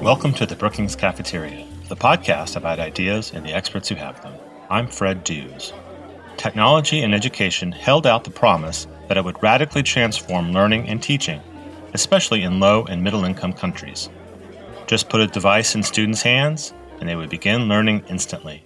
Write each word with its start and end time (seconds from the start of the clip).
Welcome 0.00 0.32
to 0.36 0.46
the 0.46 0.56
Brookings 0.56 0.96
Cafeteria, 0.96 1.66
the 1.90 1.94
podcast 1.94 2.56
about 2.56 2.78
ideas 2.78 3.32
and 3.34 3.44
the 3.44 3.52
experts 3.52 3.90
who 3.90 3.96
have 3.96 4.22
them. 4.22 4.32
I'm 4.70 4.88
Fred 4.88 5.24
Dews. 5.24 5.74
Technology 6.38 7.02
and 7.02 7.14
education 7.14 7.70
held 7.70 8.06
out 8.06 8.24
the 8.24 8.30
promise 8.30 8.86
that 9.08 9.18
it 9.18 9.24
would 9.26 9.42
radically 9.42 9.82
transform 9.82 10.52
learning 10.52 10.88
and 10.88 11.02
teaching, 11.02 11.42
especially 11.92 12.44
in 12.44 12.60
low 12.60 12.86
and 12.86 13.04
middle 13.04 13.26
income 13.26 13.52
countries. 13.52 14.08
Just 14.86 15.10
put 15.10 15.20
a 15.20 15.26
device 15.26 15.74
in 15.74 15.82
students' 15.82 16.22
hands, 16.22 16.72
and 16.98 17.06
they 17.06 17.14
would 17.14 17.28
begin 17.28 17.68
learning 17.68 18.02
instantly. 18.08 18.64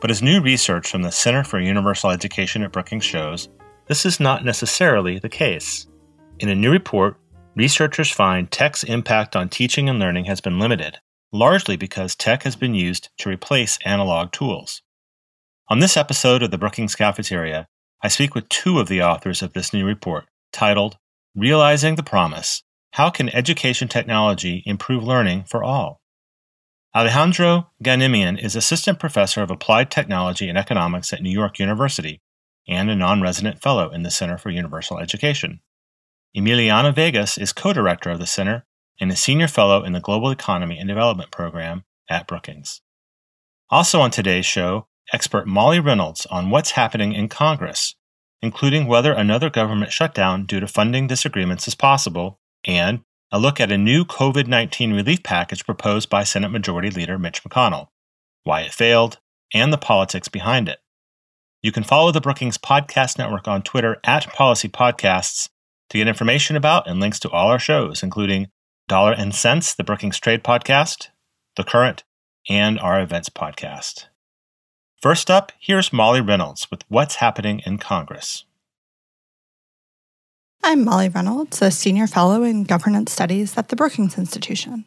But 0.00 0.12
as 0.12 0.22
new 0.22 0.40
research 0.40 0.88
from 0.88 1.02
the 1.02 1.10
Center 1.10 1.42
for 1.42 1.58
Universal 1.58 2.12
Education 2.12 2.62
at 2.62 2.70
Brookings 2.70 3.04
shows, 3.04 3.48
this 3.88 4.06
is 4.06 4.20
not 4.20 4.44
necessarily 4.44 5.18
the 5.18 5.28
case. 5.28 5.88
In 6.38 6.48
a 6.48 6.54
new 6.54 6.70
report, 6.70 7.16
researchers 7.54 8.10
find 8.10 8.50
tech's 8.50 8.82
impact 8.84 9.36
on 9.36 9.48
teaching 9.48 9.88
and 9.88 9.98
learning 9.98 10.24
has 10.24 10.40
been 10.40 10.58
limited, 10.58 10.98
largely 11.32 11.76
because 11.76 12.14
tech 12.14 12.42
has 12.44 12.56
been 12.56 12.74
used 12.74 13.10
to 13.18 13.28
replace 13.28 13.78
analog 13.84 14.32
tools. 14.32 14.82
On 15.68 15.78
this 15.78 15.96
episode 15.96 16.42
of 16.42 16.50
the 16.50 16.58
Brookings 16.58 16.94
Cafeteria, 16.94 17.68
I 18.02 18.08
speak 18.08 18.34
with 18.34 18.48
two 18.48 18.78
of 18.78 18.88
the 18.88 19.02
authors 19.02 19.42
of 19.42 19.52
this 19.52 19.72
new 19.72 19.86
report, 19.86 20.26
titled 20.52 20.96
Realizing 21.34 21.94
the 21.94 22.02
Promise 22.02 22.62
How 22.92 23.10
Can 23.10 23.28
Education 23.28 23.88
Technology 23.88 24.62
Improve 24.66 25.04
Learning 25.04 25.44
for 25.44 25.62
All? 25.62 26.00
Alejandro 26.94 27.70
Ganimian 27.82 28.42
is 28.42 28.54
Assistant 28.54 28.98
Professor 28.98 29.42
of 29.42 29.50
Applied 29.50 29.90
Technology 29.90 30.48
and 30.48 30.58
Economics 30.58 31.12
at 31.12 31.22
New 31.22 31.30
York 31.30 31.58
University 31.58 32.20
and 32.68 32.90
a 32.90 32.96
non 32.96 33.22
resident 33.22 33.62
fellow 33.62 33.90
in 33.90 34.02
the 34.02 34.10
Center 34.10 34.36
for 34.36 34.50
Universal 34.50 34.98
Education. 34.98 35.60
Emiliana 36.36 36.94
Vegas 36.94 37.36
is 37.36 37.52
co 37.52 37.72
director 37.72 38.10
of 38.10 38.18
the 38.18 38.26
Center 38.26 38.64
and 38.98 39.10
a 39.10 39.16
senior 39.16 39.48
fellow 39.48 39.84
in 39.84 39.92
the 39.92 40.00
Global 40.00 40.30
Economy 40.30 40.78
and 40.78 40.88
Development 40.88 41.30
Program 41.30 41.84
at 42.08 42.26
Brookings. 42.26 42.80
Also 43.68 44.00
on 44.00 44.10
today's 44.10 44.46
show, 44.46 44.86
expert 45.12 45.46
Molly 45.46 45.78
Reynolds 45.78 46.26
on 46.26 46.48
what's 46.48 46.72
happening 46.72 47.12
in 47.12 47.28
Congress, 47.28 47.94
including 48.40 48.86
whether 48.86 49.12
another 49.12 49.50
government 49.50 49.92
shutdown 49.92 50.46
due 50.46 50.60
to 50.60 50.66
funding 50.66 51.06
disagreements 51.06 51.68
is 51.68 51.74
possible, 51.74 52.38
and 52.64 53.00
a 53.30 53.38
look 53.38 53.60
at 53.60 53.72
a 53.72 53.78
new 53.78 54.04
COVID 54.04 54.46
19 54.46 54.94
relief 54.94 55.22
package 55.22 55.66
proposed 55.66 56.08
by 56.08 56.24
Senate 56.24 56.50
Majority 56.50 56.90
Leader 56.90 57.18
Mitch 57.18 57.44
McConnell, 57.44 57.88
why 58.44 58.62
it 58.62 58.72
failed, 58.72 59.18
and 59.52 59.70
the 59.70 59.78
politics 59.78 60.28
behind 60.28 60.66
it. 60.68 60.78
You 61.62 61.72
can 61.72 61.84
follow 61.84 62.10
the 62.10 62.22
Brookings 62.22 62.56
Podcast 62.56 63.18
Network 63.18 63.46
on 63.46 63.62
Twitter 63.62 63.98
at 64.04 64.32
Policy 64.32 64.68
Podcasts 64.68 65.48
to 65.92 65.98
get 65.98 66.08
information 66.08 66.56
about 66.56 66.88
and 66.88 67.00
links 67.00 67.20
to 67.20 67.30
all 67.30 67.48
our 67.48 67.58
shows, 67.58 68.02
including 68.02 68.48
Dollar 68.88 69.12
and 69.12 69.34
Sense, 69.34 69.74
the 69.74 69.84
Brookings 69.84 70.18
Trade 70.18 70.42
Podcast, 70.42 71.08
The 71.56 71.64
Current, 71.64 72.02
and 72.48 72.80
our 72.80 72.98
Events 72.98 73.28
Podcast. 73.28 74.06
First 75.02 75.30
up, 75.30 75.52
here's 75.60 75.92
Molly 75.92 76.22
Reynolds 76.22 76.70
with 76.70 76.82
What's 76.88 77.16
Happening 77.16 77.60
in 77.66 77.76
Congress. 77.76 78.46
I'm 80.64 80.82
Molly 80.82 81.10
Reynolds, 81.10 81.60
a 81.60 81.70
senior 81.70 82.06
fellow 82.06 82.42
in 82.42 82.64
governance 82.64 83.12
studies 83.12 83.58
at 83.58 83.68
the 83.68 83.76
Brookings 83.76 84.16
Institution. 84.16 84.86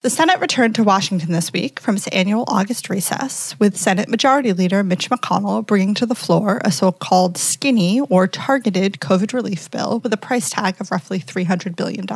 The 0.00 0.10
Senate 0.10 0.38
returned 0.38 0.76
to 0.76 0.84
Washington 0.84 1.32
this 1.32 1.52
week 1.52 1.80
from 1.80 1.96
its 1.96 2.06
annual 2.08 2.44
August 2.46 2.88
recess, 2.88 3.58
with 3.58 3.76
Senate 3.76 4.08
Majority 4.08 4.52
Leader 4.52 4.84
Mitch 4.84 5.10
McConnell 5.10 5.66
bringing 5.66 5.92
to 5.94 6.06
the 6.06 6.14
floor 6.14 6.60
a 6.64 6.70
so 6.70 6.92
called 6.92 7.36
skinny 7.36 8.00
or 8.02 8.28
targeted 8.28 9.00
COVID 9.00 9.32
relief 9.32 9.68
bill 9.72 9.98
with 9.98 10.12
a 10.12 10.16
price 10.16 10.50
tag 10.50 10.80
of 10.80 10.92
roughly 10.92 11.18
$300 11.18 11.74
billion. 11.74 12.06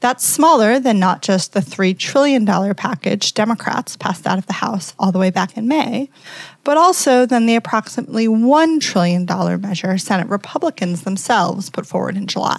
That's 0.00 0.26
smaller 0.26 0.80
than 0.80 0.98
not 0.98 1.22
just 1.22 1.52
the 1.52 1.60
$3 1.60 1.96
trillion 1.96 2.44
package 2.74 3.32
Democrats 3.32 3.96
passed 3.96 4.26
out 4.26 4.38
of 4.38 4.46
the 4.48 4.54
House 4.54 4.92
all 4.98 5.12
the 5.12 5.20
way 5.20 5.30
back 5.30 5.56
in 5.56 5.68
May, 5.68 6.10
but 6.64 6.76
also 6.76 7.26
than 7.26 7.46
the 7.46 7.54
approximately 7.54 8.26
$1 8.26 8.80
trillion 8.80 9.24
measure 9.60 9.96
Senate 9.98 10.28
Republicans 10.28 11.02
themselves 11.02 11.70
put 11.70 11.86
forward 11.86 12.16
in 12.16 12.26
July. 12.26 12.58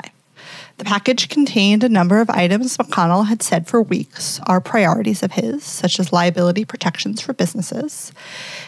The 0.78 0.86
package 0.86 1.28
contained 1.28 1.84
a 1.84 1.90
number 1.90 2.22
of 2.22 2.30
items 2.30 2.78
McConnell 2.78 3.28
had 3.28 3.42
said 3.42 3.68
for 3.68 3.82
weeks 3.82 4.40
are 4.46 4.62
priorities 4.62 5.24
of 5.24 5.32
his, 5.32 5.64
such 5.64 6.00
as 6.00 6.14
liability 6.14 6.66
protections 6.66 7.20
for 7.20 7.34
businesses. 7.34 8.12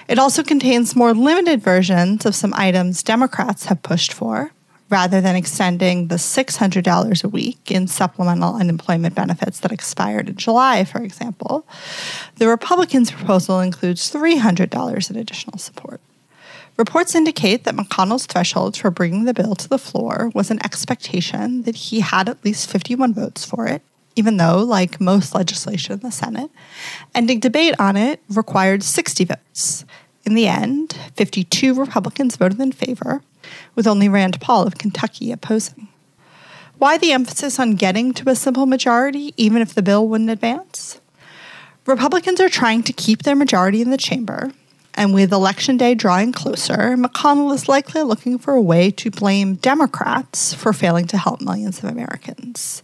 It 0.08 0.18
also 0.18 0.42
contains 0.42 0.96
more 0.96 1.14
limited 1.14 1.62
versions 1.62 2.25
of 2.25 2.34
some 2.34 2.53
items 2.56 3.03
Democrats 3.03 3.66
have 3.66 3.84
pushed 3.84 4.12
for, 4.12 4.52
rather 4.90 5.22
than 5.22 5.36
extending 5.36 6.08
the 6.08 6.16
$600 6.16 7.24
a 7.24 7.30
week 7.30 7.70
in 7.70 7.86
supplemental 7.88 8.56
unemployment 8.56 9.14
benefits 9.14 9.59
that 9.59 9.72
expired 9.72 10.30
in 10.30 10.36
July, 10.36 10.84
for 10.86 11.03
example. 11.03 11.68
The 12.38 12.47
Republicans' 12.47 13.12
proposal 13.12 13.59
includes 13.59 14.12
$300 14.12 15.12
in 15.12 15.16
additional 15.16 15.59
support. 15.59 16.02
Reports 16.79 17.13
indicate 17.13 17.66
that 17.66 17.75
McConnell's 17.75 18.25
threshold 18.25 18.78
for 18.78 18.90
bringing 18.90 19.25
the 19.25 19.34
bill 19.34 19.53
to 19.53 19.67
the 19.67 19.78
floor 19.78 20.31
was 20.34 20.50
an 20.50 20.63
expectation 20.63 21.63
that 21.63 21.75
he 21.75 22.00
had 22.00 22.29
at 22.29 22.45
least 22.45 22.69
51 22.69 23.13
votes 23.13 23.44
for 23.44 23.67
it, 23.67 23.81
even 24.16 24.38
though, 24.38 24.59
like 24.59 25.01
most 25.01 25.35
legislation 25.35 25.91
in 25.91 26.00
the 26.00 26.09
Senate, 26.09 26.50
ending 27.13 27.41
debate 27.41 27.75
on 27.79 27.97
it 27.97 28.22
required 28.29 28.81
60 28.81 29.25
votes. 29.25 29.84
In 30.25 30.35
the 30.35 30.47
end, 30.47 30.97
52 31.17 31.73
Republicans 31.73 32.38
voted 32.38 32.62
in 32.62 32.72
favor, 32.72 33.23
with 33.75 33.85
only 33.85 34.07
Rand 34.07 34.40
Paul 34.40 34.66
of 34.66 34.78
Kentucky 34.78 35.34
opposing. 35.34 35.90
Why 36.78 36.97
the 36.97 37.11
emphasis 37.11 37.59
on 37.59 37.75
getting 37.75 38.13
to 38.13 38.29
a 38.29 38.38
simple 38.38 38.66
majority, 38.66 39.34
even 39.35 39.61
if 39.61 39.75
the 39.75 39.81
bill 39.81 40.07
wouldn't 40.07 40.29
advance? 40.29 41.01
Republicans 41.85 42.40
are 42.40 42.47
trying 42.47 42.84
to 42.84 42.94
keep 42.94 43.23
their 43.23 43.35
majority 43.35 43.81
in 43.81 43.90
the 43.90 43.97
chamber, 43.97 44.53
and 44.99 45.13
with 45.13 45.31
Election 45.31 45.77
Day 45.77 45.95
drawing 45.95 46.33
closer, 46.33 46.97
McConnell 46.97 47.53
is 47.53 47.69
likely 47.69 48.03
looking 48.03 48.37
for 48.37 48.53
a 48.53 48.61
way 48.61 48.91
to 48.91 49.09
blame 49.09 49.55
Democrats 49.55 50.53
for 50.53 50.73
failing 50.73 51.07
to 51.07 51.17
help 51.17 51.39
millions 51.39 51.79
of 51.79 51.85
Americans. 51.85 52.83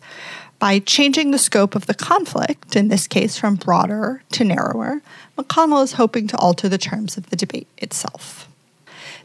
By 0.57 0.79
changing 0.79 1.31
the 1.31 1.37
scope 1.37 1.75
of 1.75 1.87
the 1.87 1.93
conflict, 1.93 2.77
in 2.77 2.87
this 2.87 3.05
case 3.05 3.37
from 3.37 3.55
broader 3.55 4.23
to 4.31 4.45
narrower, 4.45 5.01
McConnell 5.37 5.83
is 5.83 5.93
hoping 5.93 6.25
to 6.27 6.37
alter 6.37 6.69
the 6.69 6.77
terms 6.77 7.17
of 7.17 7.29
the 7.31 7.35
debate 7.35 7.67
itself. 7.79 8.47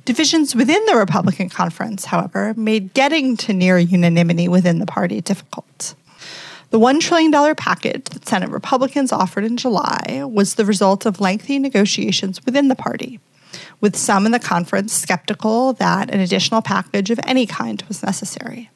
Divisions 0.05 0.57
within 0.57 0.85
the 0.87 0.97
Republican 0.97 1.49
conference, 1.49 2.07
however, 2.07 2.55
made 2.57 2.93
getting 2.93 3.37
to 3.37 3.53
near 3.53 3.79
unanimity 3.79 4.49
within 4.49 4.81
the 4.81 4.87
party 4.87 5.21
difficult. 5.21 5.95
The 6.71 6.79
$1 6.79 7.01
trillion 7.01 7.33
package 7.57 8.05
that 8.05 8.29
Senate 8.29 8.51
Republicans 8.51 9.11
offered 9.11 9.43
in 9.43 9.57
July 9.57 10.23
was 10.25 10.55
the 10.55 10.65
result 10.65 11.05
of 11.05 11.21
lengthy 11.21 11.59
negotiations 11.59 12.45
within 12.47 12.69
the 12.69 12.77
party, 12.77 13.19
with 13.81 13.97
some 13.97 14.25
in 14.25 14.31
the 14.31 14.39
conference 14.39 14.93
skeptical 14.93 15.73
that 15.75 16.15
an 16.15 16.21
additional 16.21 16.63
package 16.63 17.11
of 17.11 17.19
any 17.25 17.45
kind 17.45 17.83
was 17.89 18.05
necessary. 18.05 18.71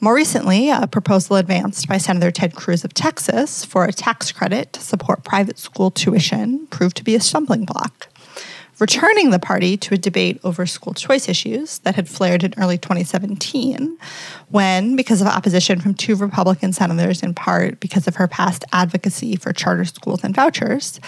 More 0.00 0.14
recently, 0.14 0.70
a 0.70 0.86
proposal 0.86 1.36
advanced 1.36 1.86
by 1.86 1.98
Senator 1.98 2.30
Ted 2.30 2.54
Cruz 2.54 2.84
of 2.84 2.94
Texas 2.94 3.66
for 3.66 3.84
a 3.84 3.92
tax 3.92 4.32
credit 4.32 4.72
to 4.72 4.80
support 4.80 5.22
private 5.22 5.58
school 5.58 5.90
tuition 5.90 6.68
proved 6.68 6.96
to 6.96 7.04
be 7.04 7.14
a 7.14 7.20
stumbling 7.20 7.66
block 7.66 8.08
returning 8.80 9.30
the 9.30 9.38
party 9.38 9.76
to 9.76 9.94
a 9.94 9.98
debate 9.98 10.40
over 10.42 10.66
school 10.66 10.94
choice 10.94 11.28
issues 11.28 11.78
that 11.80 11.94
had 11.94 12.08
flared 12.08 12.42
in 12.42 12.54
early 12.56 12.78
2017, 12.78 13.98
when, 14.48 14.96
because 14.96 15.20
of 15.20 15.26
opposition 15.26 15.80
from 15.80 15.94
two 15.94 16.16
Republican 16.16 16.72
senators, 16.72 17.22
in 17.22 17.34
part 17.34 17.78
because 17.78 18.08
of 18.08 18.16
her 18.16 18.26
past 18.26 18.64
advocacy 18.72 19.36
for 19.36 19.52
charter 19.52 19.84
schools 19.84 20.24
and 20.24 20.34
vouchers, 20.34 20.98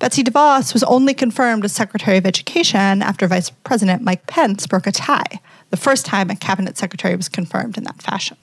Betsy 0.00 0.24
DeVos 0.24 0.72
was 0.74 0.82
only 0.84 1.14
confirmed 1.14 1.64
as 1.64 1.72
Secretary 1.72 2.18
of 2.18 2.26
Education 2.26 3.00
after 3.00 3.26
Vice 3.26 3.50
President 3.50 4.02
Mike 4.02 4.26
Pence 4.26 4.66
broke 4.66 4.86
a 4.86 4.92
tie, 4.92 5.40
the 5.70 5.76
first 5.76 6.04
time 6.04 6.30
a 6.30 6.36
cabinet 6.36 6.76
secretary 6.76 7.14
was 7.14 7.28
confirmed 7.28 7.78
in 7.78 7.84
that 7.84 8.02
fashion. 8.02 8.36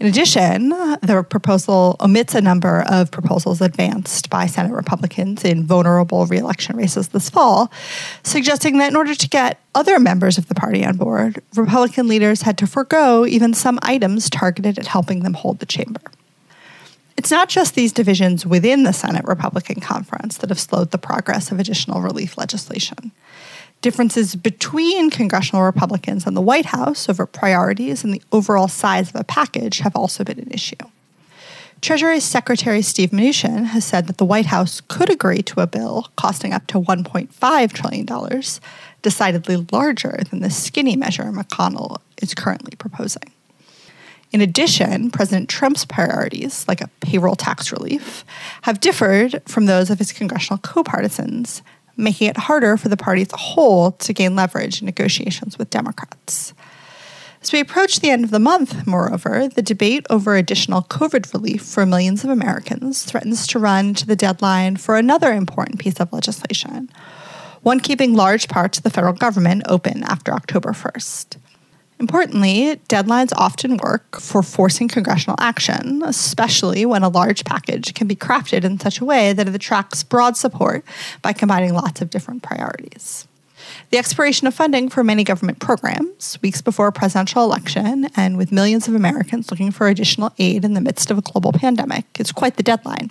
In 0.00 0.06
addition, 0.06 0.70
the 0.70 1.24
proposal 1.28 1.96
omits 2.00 2.34
a 2.34 2.40
number 2.40 2.82
of 2.88 3.10
proposals 3.10 3.60
advanced 3.60 4.30
by 4.30 4.46
Senate 4.46 4.72
Republicans 4.72 5.44
in 5.44 5.64
vulnerable 5.64 6.26
reelection 6.26 6.76
races 6.76 7.08
this 7.08 7.30
fall, 7.30 7.70
suggesting 8.24 8.78
that 8.78 8.90
in 8.90 8.96
order 8.96 9.14
to 9.14 9.28
get 9.28 9.60
other 9.74 10.00
members 10.00 10.38
of 10.38 10.48
the 10.48 10.54
party 10.54 10.84
on 10.84 10.96
board, 10.96 11.40
Republican 11.54 12.08
leaders 12.08 12.42
had 12.42 12.58
to 12.58 12.66
forego 12.66 13.24
even 13.26 13.54
some 13.54 13.78
items 13.82 14.28
targeted 14.28 14.78
at 14.78 14.88
helping 14.88 15.20
them 15.20 15.34
hold 15.34 15.60
the 15.60 15.66
chamber. 15.66 16.00
It's 17.16 17.30
not 17.30 17.48
just 17.48 17.74
these 17.74 17.92
divisions 17.92 18.44
within 18.44 18.82
the 18.82 18.92
Senate 18.92 19.24
Republican 19.26 19.80
conference 19.80 20.38
that 20.38 20.48
have 20.48 20.58
slowed 20.58 20.90
the 20.90 20.98
progress 20.98 21.52
of 21.52 21.60
additional 21.60 22.00
relief 22.00 22.36
legislation. 22.36 23.12
Differences 23.82 24.36
between 24.36 25.10
congressional 25.10 25.64
Republicans 25.64 26.24
and 26.26 26.36
the 26.36 26.40
White 26.40 26.66
House 26.66 27.08
over 27.08 27.26
priorities 27.26 28.04
and 28.04 28.14
the 28.14 28.22
overall 28.30 28.68
size 28.68 29.10
of 29.10 29.16
a 29.16 29.24
package 29.24 29.80
have 29.80 29.96
also 29.96 30.24
been 30.24 30.38
an 30.38 30.50
issue. 30.50 30.76
Treasury 31.80 32.20
Secretary 32.20 32.80
Steve 32.80 33.10
Mnuchin 33.10 33.64
has 33.64 33.84
said 33.84 34.06
that 34.06 34.18
the 34.18 34.24
White 34.24 34.46
House 34.46 34.80
could 34.80 35.10
agree 35.10 35.42
to 35.42 35.60
a 35.60 35.66
bill 35.66 36.06
costing 36.14 36.52
up 36.52 36.68
to 36.68 36.80
$1.5 36.80 37.72
trillion, 37.72 38.42
decidedly 39.02 39.66
larger 39.72 40.20
than 40.30 40.42
the 40.42 40.50
skinny 40.50 40.94
measure 40.94 41.24
McConnell 41.24 42.00
is 42.22 42.34
currently 42.34 42.76
proposing. 42.76 43.32
In 44.30 44.40
addition, 44.40 45.10
President 45.10 45.48
Trump's 45.48 45.84
priorities, 45.84 46.66
like 46.68 46.80
a 46.80 46.88
payroll 47.00 47.34
tax 47.34 47.72
relief, 47.72 48.24
have 48.62 48.78
differed 48.78 49.42
from 49.46 49.66
those 49.66 49.90
of 49.90 49.98
his 49.98 50.12
congressional 50.12 50.58
co-partisans, 50.58 51.62
making 51.96 52.28
it 52.28 52.36
harder 52.36 52.76
for 52.76 52.88
the 52.88 52.96
party 52.96 53.22
as 53.22 53.32
a 53.32 53.36
whole 53.36 53.92
to 53.92 54.12
gain 54.12 54.34
leverage 54.34 54.80
in 54.80 54.86
negotiations 54.86 55.58
with 55.58 55.70
Democrats. 55.70 56.54
As 57.42 57.52
we 57.52 57.58
approach 57.58 57.98
the 57.98 58.10
end 58.10 58.24
of 58.24 58.30
the 58.30 58.38
month, 58.38 58.86
moreover, 58.86 59.48
the 59.48 59.62
debate 59.62 60.06
over 60.08 60.36
additional 60.36 60.82
COVID 60.82 61.32
relief 61.32 61.62
for 61.62 61.84
millions 61.84 62.22
of 62.22 62.30
Americans 62.30 63.04
threatens 63.04 63.48
to 63.48 63.58
run 63.58 63.94
to 63.94 64.06
the 64.06 64.14
deadline 64.14 64.76
for 64.76 64.96
another 64.96 65.32
important 65.32 65.80
piece 65.80 65.98
of 65.98 66.12
legislation, 66.12 66.88
one 67.62 67.80
keeping 67.80 68.14
large 68.14 68.48
parts 68.48 68.78
of 68.78 68.84
the 68.84 68.90
federal 68.90 69.12
government 69.12 69.64
open 69.68 70.04
after 70.04 70.32
October 70.32 70.70
1st. 70.70 71.36
Importantly, 72.00 72.80
deadlines 72.88 73.32
often 73.36 73.76
work 73.76 74.20
for 74.20 74.42
forcing 74.42 74.88
congressional 74.88 75.36
action, 75.38 76.02
especially 76.04 76.84
when 76.84 77.02
a 77.02 77.08
large 77.08 77.44
package 77.44 77.94
can 77.94 78.08
be 78.08 78.16
crafted 78.16 78.64
in 78.64 78.80
such 78.80 79.00
a 79.00 79.04
way 79.04 79.32
that 79.32 79.46
it 79.46 79.54
attracts 79.54 80.02
broad 80.02 80.36
support 80.36 80.84
by 81.22 81.32
combining 81.32 81.74
lots 81.74 82.00
of 82.00 82.10
different 82.10 82.42
priorities. 82.42 83.28
The 83.90 83.98
expiration 83.98 84.46
of 84.46 84.54
funding 84.54 84.88
for 84.88 85.04
many 85.04 85.22
government 85.22 85.58
programs, 85.60 86.38
weeks 86.42 86.60
before 86.60 86.88
a 86.88 86.92
presidential 86.92 87.44
election, 87.44 88.08
and 88.16 88.36
with 88.36 88.50
millions 88.50 88.88
of 88.88 88.94
Americans 88.94 89.50
looking 89.50 89.70
for 89.70 89.86
additional 89.86 90.32
aid 90.38 90.64
in 90.64 90.74
the 90.74 90.80
midst 90.80 91.10
of 91.10 91.18
a 91.18 91.22
global 91.22 91.52
pandemic, 91.52 92.04
is 92.18 92.32
quite 92.32 92.56
the 92.56 92.62
deadline. 92.62 93.10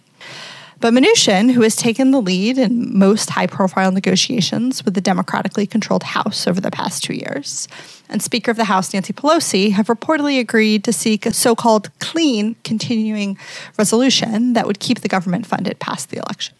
But 0.81 0.95
Mnuchin, 0.95 1.51
who 1.51 1.61
has 1.61 1.75
taken 1.75 2.09
the 2.09 2.19
lead 2.19 2.57
in 2.57 2.97
most 2.97 3.29
high 3.29 3.45
profile 3.45 3.91
negotiations 3.91 4.83
with 4.83 4.95
the 4.95 4.99
democratically 4.99 5.67
controlled 5.67 6.01
House 6.01 6.47
over 6.47 6.59
the 6.59 6.71
past 6.71 7.03
two 7.03 7.13
years, 7.13 7.67
and 8.09 8.19
Speaker 8.19 8.49
of 8.49 8.57
the 8.57 8.63
House 8.63 8.91
Nancy 8.91 9.13
Pelosi 9.13 9.73
have 9.73 9.85
reportedly 9.85 10.39
agreed 10.39 10.83
to 10.85 10.91
seek 10.91 11.27
a 11.27 11.33
so 11.33 11.55
called 11.55 11.91
clean 11.99 12.55
continuing 12.63 13.37
resolution 13.77 14.53
that 14.53 14.65
would 14.65 14.79
keep 14.79 15.01
the 15.01 15.07
government 15.07 15.45
funded 15.45 15.77
past 15.77 16.09
the 16.09 16.17
election. 16.17 16.55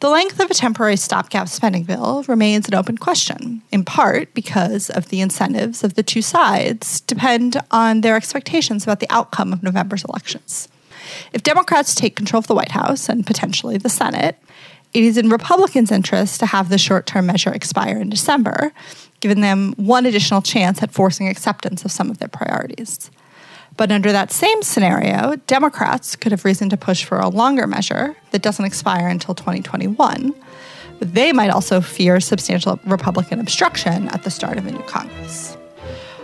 The 0.00 0.10
length 0.10 0.38
of 0.38 0.50
a 0.50 0.54
temporary 0.54 0.96
stopgap 0.96 1.48
spending 1.48 1.84
bill 1.84 2.24
remains 2.28 2.68
an 2.68 2.74
open 2.74 2.98
question, 2.98 3.62
in 3.72 3.82
part 3.82 4.34
because 4.34 4.90
of 4.90 5.08
the 5.08 5.22
incentives 5.22 5.82
of 5.82 5.94
the 5.94 6.02
two 6.02 6.20
sides 6.20 7.00
depend 7.00 7.56
on 7.70 8.02
their 8.02 8.14
expectations 8.14 8.82
about 8.82 9.00
the 9.00 9.08
outcome 9.08 9.54
of 9.54 9.62
November's 9.62 10.04
elections. 10.04 10.68
If 11.32 11.42
Democrats 11.42 11.94
take 11.94 12.16
control 12.16 12.38
of 12.38 12.46
the 12.46 12.54
White 12.54 12.72
House 12.72 13.08
and 13.08 13.26
potentially 13.26 13.78
the 13.78 13.88
Senate, 13.88 14.38
it 14.92 15.04
is 15.04 15.16
in 15.16 15.30
Republicans' 15.30 15.90
interest 15.90 16.40
to 16.40 16.46
have 16.46 16.68
the 16.68 16.78
short 16.78 17.06
term 17.06 17.26
measure 17.26 17.52
expire 17.52 17.98
in 17.98 18.10
December, 18.10 18.72
giving 19.20 19.40
them 19.40 19.72
one 19.76 20.04
additional 20.04 20.42
chance 20.42 20.82
at 20.82 20.92
forcing 20.92 21.28
acceptance 21.28 21.84
of 21.84 21.92
some 21.92 22.10
of 22.10 22.18
their 22.18 22.28
priorities. 22.28 23.10
But 23.76 23.90
under 23.90 24.12
that 24.12 24.30
same 24.30 24.62
scenario, 24.62 25.36
Democrats 25.46 26.14
could 26.14 26.32
have 26.32 26.44
reason 26.44 26.68
to 26.70 26.76
push 26.76 27.04
for 27.04 27.18
a 27.18 27.28
longer 27.28 27.66
measure 27.66 28.16
that 28.30 28.42
doesn't 28.42 28.64
expire 28.64 29.08
until 29.08 29.34
2021. 29.34 30.34
But 30.98 31.14
they 31.14 31.32
might 31.32 31.50
also 31.50 31.80
fear 31.80 32.20
substantial 32.20 32.78
Republican 32.84 33.40
obstruction 33.40 34.08
at 34.10 34.24
the 34.24 34.30
start 34.30 34.58
of 34.58 34.66
a 34.66 34.72
new 34.72 34.82
Congress. 34.82 35.54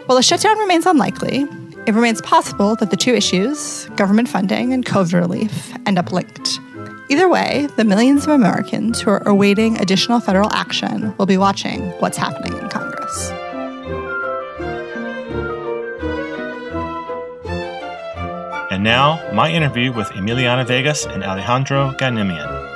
While 0.07 0.19
a 0.19 0.23
shutdown 0.23 0.59
remains 0.59 0.87
unlikely, 0.87 1.47
it 1.89 1.95
remains 1.95 2.21
possible 2.21 2.77
that 2.77 2.91
the 2.91 2.99
two 2.99 3.15
issues, 3.15 3.87
government 3.97 4.29
funding 4.29 4.75
and 4.75 4.85
COVID 4.85 5.15
relief, 5.15 5.73
end 5.87 5.99
up 5.99 6.13
linked. 6.13 6.61
Either 7.09 7.31
way, 7.31 7.67
the 7.79 7.85
millions 7.85 8.25
of 8.25 8.29
Americans 8.29 9.01
who 9.01 9.09
are 9.09 9.27
awaiting 9.27 9.81
additional 9.81 10.21
federal 10.21 10.53
action 10.53 11.17
will 11.17 11.25
be 11.25 11.39
watching 11.39 11.89
what's 11.93 12.19
happening 12.19 12.53
in 12.59 12.69
Congress. 12.69 13.31
And 18.71 18.85
now, 18.85 19.27
my 19.33 19.51
interview 19.51 19.91
with 19.91 20.09
Emiliana 20.09 20.67
Vegas 20.67 21.07
and 21.07 21.25
Alejandro 21.25 21.93
Ganimian. 21.93 22.69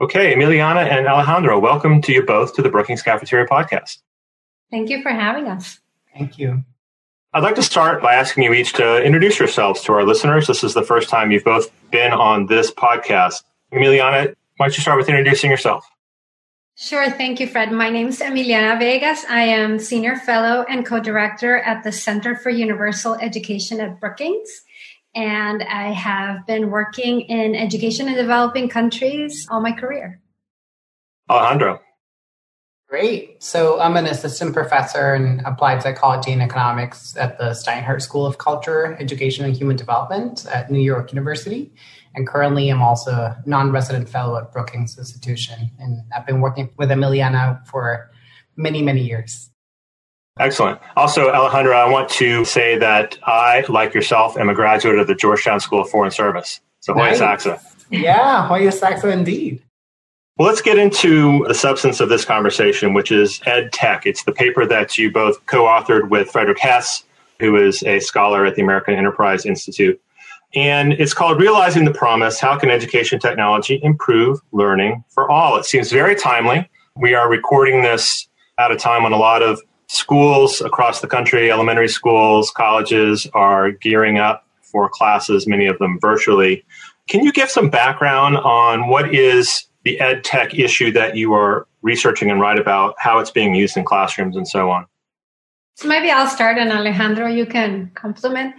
Okay, 0.00 0.32
Emiliana 0.32 0.88
and 0.88 1.08
Alejandro, 1.08 1.58
welcome 1.58 2.00
to 2.02 2.12
you 2.12 2.22
both 2.22 2.54
to 2.54 2.62
the 2.62 2.70
Brookings 2.70 3.02
Cafeteria 3.02 3.48
podcast. 3.48 3.98
Thank 4.72 4.90
you 4.90 5.02
for 5.02 5.10
having 5.10 5.46
us. 5.46 5.78
Thank 6.14 6.38
you. 6.38 6.64
I'd 7.34 7.42
like 7.42 7.54
to 7.54 7.62
start 7.62 8.02
by 8.02 8.14
asking 8.14 8.44
you 8.44 8.52
each 8.52 8.72
to 8.74 9.02
introduce 9.02 9.38
yourselves 9.38 9.82
to 9.82 9.92
our 9.92 10.04
listeners. 10.04 10.46
This 10.46 10.64
is 10.64 10.74
the 10.74 10.82
first 10.82 11.08
time 11.08 11.30
you've 11.30 11.44
both 11.44 11.70
been 11.90 12.12
on 12.12 12.46
this 12.46 12.70
podcast. 12.70 13.42
Emiliana, 13.72 14.34
why 14.56 14.66
don't 14.66 14.76
you 14.76 14.82
start 14.82 14.98
with 14.98 15.08
introducing 15.08 15.50
yourself? 15.50 15.88
Sure. 16.74 17.10
Thank 17.10 17.38
you, 17.38 17.46
Fred. 17.46 17.70
My 17.70 17.90
name 17.90 18.08
is 18.08 18.20
Emiliana 18.20 18.78
Vegas. 18.78 19.24
I 19.26 19.42
am 19.42 19.78
Senior 19.78 20.16
Fellow 20.16 20.64
and 20.68 20.86
Co 20.86 21.00
Director 21.00 21.58
at 21.58 21.84
the 21.84 21.92
Center 21.92 22.34
for 22.34 22.50
Universal 22.50 23.16
Education 23.16 23.78
at 23.80 24.00
Brookings. 24.00 24.62
And 25.14 25.62
I 25.62 25.92
have 25.92 26.46
been 26.46 26.70
working 26.70 27.20
in 27.22 27.54
education 27.54 28.08
in 28.08 28.14
developing 28.14 28.70
countries 28.70 29.46
all 29.50 29.60
my 29.60 29.72
career. 29.72 30.20
Alejandro. 31.28 31.80
Great. 32.92 33.42
So 33.42 33.80
I'm 33.80 33.96
an 33.96 34.04
assistant 34.04 34.52
professor 34.52 35.14
in 35.14 35.40
applied 35.46 35.82
psychology 35.82 36.30
and 36.30 36.42
economics 36.42 37.16
at 37.16 37.38
the 37.38 37.52
Steinhardt 37.52 38.02
School 38.02 38.26
of 38.26 38.36
Culture, 38.36 38.98
Education, 39.00 39.46
and 39.46 39.56
Human 39.56 39.76
Development 39.76 40.44
at 40.52 40.70
New 40.70 40.78
York 40.78 41.10
University. 41.10 41.72
And 42.14 42.26
currently 42.26 42.68
I'm 42.68 42.82
also 42.82 43.12
a 43.12 43.42
non-resident 43.46 44.10
fellow 44.10 44.36
at 44.36 44.52
Brookings 44.52 44.98
Institution. 44.98 45.70
And 45.78 46.02
I've 46.14 46.26
been 46.26 46.42
working 46.42 46.68
with 46.76 46.90
Emiliana 46.90 47.66
for 47.66 48.10
many, 48.58 48.82
many 48.82 49.00
years. 49.00 49.48
Excellent. 50.38 50.78
Also, 50.94 51.30
Alejandro, 51.30 51.74
I 51.74 51.88
want 51.88 52.10
to 52.10 52.44
say 52.44 52.76
that 52.76 53.16
I, 53.22 53.64
like 53.70 53.94
yourself, 53.94 54.36
am 54.36 54.50
a 54.50 54.54
graduate 54.54 54.98
of 54.98 55.06
the 55.06 55.14
Georgetown 55.14 55.60
School 55.60 55.80
of 55.80 55.88
Foreign 55.88 56.10
Service. 56.10 56.60
So 56.80 56.92
Hoya 56.92 57.12
nice. 57.12 57.18
Saxa. 57.20 57.58
Yeah, 57.88 58.46
Hoya 58.46 58.70
Saxa 58.70 59.08
indeed. 59.08 59.62
Well, 60.38 60.48
let's 60.48 60.62
get 60.62 60.78
into 60.78 61.44
the 61.46 61.54
substance 61.54 62.00
of 62.00 62.08
this 62.08 62.24
conversation, 62.24 62.94
which 62.94 63.12
is 63.12 63.42
Ed 63.44 63.70
Tech. 63.70 64.06
It's 64.06 64.24
the 64.24 64.32
paper 64.32 64.64
that 64.64 64.96
you 64.96 65.10
both 65.10 65.44
co 65.44 65.64
authored 65.64 66.08
with 66.08 66.30
Frederick 66.30 66.58
Hess, 66.58 67.04
who 67.38 67.56
is 67.56 67.82
a 67.82 68.00
scholar 68.00 68.46
at 68.46 68.54
the 68.54 68.62
American 68.62 68.94
Enterprise 68.94 69.44
Institute. 69.44 70.00
And 70.54 70.94
it's 70.94 71.12
called 71.12 71.38
Realizing 71.38 71.84
the 71.84 71.92
Promise 71.92 72.40
How 72.40 72.58
Can 72.58 72.70
Education 72.70 73.18
Technology 73.18 73.78
Improve 73.82 74.40
Learning 74.52 75.04
for 75.10 75.30
All? 75.30 75.56
It 75.56 75.66
seems 75.66 75.92
very 75.92 76.14
timely. 76.14 76.66
We 76.96 77.14
are 77.14 77.28
recording 77.28 77.82
this 77.82 78.26
at 78.56 78.70
a 78.70 78.76
time 78.76 79.02
when 79.02 79.12
a 79.12 79.18
lot 79.18 79.42
of 79.42 79.60
schools 79.88 80.62
across 80.62 81.02
the 81.02 81.08
country, 81.08 81.50
elementary 81.50 81.88
schools, 81.88 82.50
colleges, 82.50 83.26
are 83.34 83.70
gearing 83.70 84.16
up 84.16 84.46
for 84.62 84.88
classes, 84.88 85.46
many 85.46 85.66
of 85.66 85.78
them 85.78 85.98
virtually. 86.00 86.64
Can 87.06 87.22
you 87.22 87.32
give 87.32 87.50
some 87.50 87.68
background 87.68 88.38
on 88.38 88.88
what 88.88 89.14
is 89.14 89.66
the 89.84 90.00
ed 90.00 90.24
tech 90.24 90.54
issue 90.54 90.92
that 90.92 91.16
you 91.16 91.34
are 91.34 91.66
researching 91.82 92.30
and 92.30 92.40
write 92.40 92.58
about, 92.58 92.94
how 92.98 93.18
it's 93.18 93.30
being 93.30 93.54
used 93.54 93.76
in 93.76 93.84
classrooms, 93.84 94.36
and 94.36 94.46
so 94.46 94.70
on. 94.70 94.86
So 95.74 95.88
maybe 95.88 96.10
I'll 96.10 96.28
start, 96.28 96.58
and 96.58 96.70
Alejandro, 96.70 97.26
you 97.26 97.46
can 97.46 97.90
complement. 97.94 98.54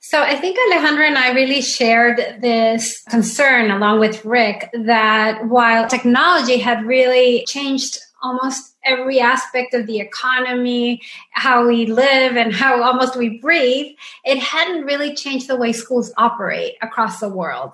So 0.00 0.22
I 0.22 0.36
think 0.36 0.58
Alejandro 0.68 1.04
and 1.04 1.18
I 1.18 1.32
really 1.32 1.62
shared 1.62 2.18
this 2.40 3.02
concern 3.08 3.70
along 3.70 3.98
with 3.98 4.24
Rick 4.24 4.70
that 4.72 5.48
while 5.48 5.88
technology 5.88 6.58
had 6.58 6.84
really 6.84 7.44
changed 7.48 7.98
almost 8.22 8.76
every 8.84 9.20
aspect 9.20 9.74
of 9.74 9.86
the 9.86 9.98
economy, 9.98 11.00
how 11.32 11.66
we 11.66 11.86
live 11.86 12.36
and 12.36 12.54
how 12.54 12.82
almost 12.82 13.16
we 13.16 13.38
breathe, 13.38 13.94
it 14.24 14.38
hadn't 14.38 14.84
really 14.84 15.14
changed 15.14 15.48
the 15.48 15.56
way 15.56 15.72
schools 15.72 16.12
operate 16.16 16.74
across 16.82 17.20
the 17.20 17.28
world. 17.28 17.72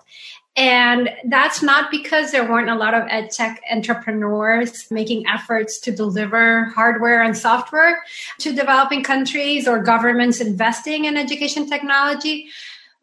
And 0.55 1.09
that's 1.25 1.63
not 1.63 1.91
because 1.91 2.31
there 2.31 2.49
weren't 2.49 2.69
a 2.69 2.75
lot 2.75 2.93
of 2.93 3.05
ed 3.09 3.31
tech 3.31 3.63
entrepreneurs 3.71 4.91
making 4.91 5.27
efforts 5.27 5.79
to 5.81 5.93
deliver 5.93 6.65
hardware 6.65 7.23
and 7.23 7.37
software 7.37 8.03
to 8.41 8.55
developing 8.55 9.03
countries 9.03 9.67
or 9.67 9.83
governments 9.83 10.41
investing 10.41 11.07
in 11.07 11.17
education 11.17 11.67
technology. 11.67 12.51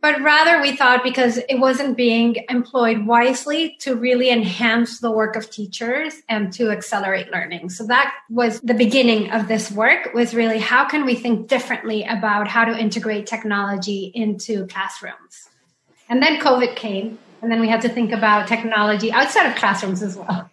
But 0.02 0.22
rather, 0.22 0.62
we 0.62 0.78
thought 0.78 1.04
because 1.04 1.38
it 1.50 1.60
wasn't 1.60 1.98
being 1.98 2.46
employed 2.50 3.06
wisely 3.06 3.76
to 3.80 3.96
really 3.96 4.30
enhance 4.30 5.00
the 5.00 5.12
work 5.12 5.36
of 5.36 5.50
teachers 5.50 6.14
and 6.30 6.54
to 6.54 6.70
accelerate 6.70 7.32
learning. 7.32 7.70
So 7.70 7.86
that 7.88 8.14
was 8.30 8.62
the 8.62 8.76
beginning 8.76 9.32
of 9.32 9.50
this 9.50 9.70
work 9.72 10.14
was 10.14 10.34
really 10.34 10.60
how 10.60 10.88
can 10.88 11.04
we 11.04 11.16
think 11.16 11.50
differently 11.50 12.06
about 12.06 12.48
how 12.48 12.64
to 12.64 12.78
integrate 12.78 13.28
technology 13.28 14.12
into 14.16 14.68
classrooms? 14.68 15.50
And 16.08 16.24
then 16.24 16.40
COVID 16.40 16.78
came 16.78 17.18
and 17.42 17.52
then 17.52 17.60
we 17.60 17.70
had 17.70 17.82
to 17.82 17.90
think 17.90 18.12
about 18.12 18.48
technology 18.48 19.12
outside 19.12 19.48
of 19.48 19.56
classrooms 19.56 20.02
as 20.02 20.18
well. 20.18 20.50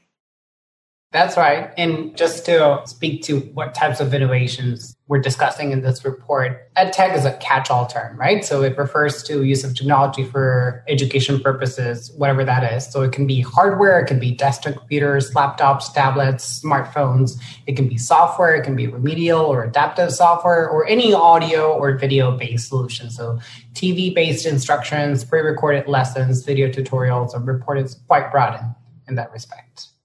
That's 1.17 1.39
right. 1.39 1.73
And 1.79 2.15
just 2.15 2.45
to 2.45 2.83
speak 2.85 3.23
to 3.23 3.41
what 3.55 3.75
types 3.75 4.01
of 4.01 4.13
innovations 4.13 4.95
we're 5.09 5.23
discussing 5.23 5.73
in 5.73 5.81
this 5.81 6.05
report, 6.05 6.71
EdTech 6.75 7.17
is 7.17 7.25
a 7.25 7.33
catch 7.39 7.71
all 7.71 7.87
term, 7.87 8.21
right? 8.21 8.45
So 8.45 8.63
it 8.63 8.77
refers 8.77 9.23
to 9.23 9.43
use 9.43 9.65
of 9.65 9.75
technology 9.75 10.25
for 10.25 10.85
education 10.89 11.41
purposes, 11.41 12.13
whatever 12.19 12.45
that 12.45 12.71
is. 12.71 12.93
So 12.93 13.01
it 13.01 13.13
can 13.13 13.27
be 13.27 13.41
hardware, 13.41 13.99
it 13.99 14.09
can 14.09 14.19
be 14.19 14.33
desktop 14.33 14.75
computers, 14.75 15.33
laptops, 15.33 15.91
tablets, 15.91 16.61
smartphones. 16.63 17.41
It 17.67 17.77
can 17.77 17.89
be 17.89 17.97
software, 17.97 18.55
it 18.55 18.65
can 18.65 18.77
be 18.77 18.87
remedial 18.87 19.41
or 19.41 19.65
adaptive 19.65 20.13
software, 20.13 20.69
or 20.69 20.87
any 20.87 21.15
audio 21.15 21.73
or 21.73 21.97
video 21.97 22.37
based 22.37 22.69
solution. 22.69 23.09
So 23.09 23.41
TV 23.73 24.15
based 24.15 24.45
instructions, 24.45 25.25
pre 25.25 25.41
recorded 25.41 25.89
lessons, 25.89 26.45
video 26.45 26.69
tutorials, 26.69 27.35
are 27.35 27.41
reported 27.41 27.89
quite 28.07 28.31
broad 28.31 28.61
in, 28.61 28.75
in 29.09 29.15
that 29.15 29.33
respect. 29.33 29.96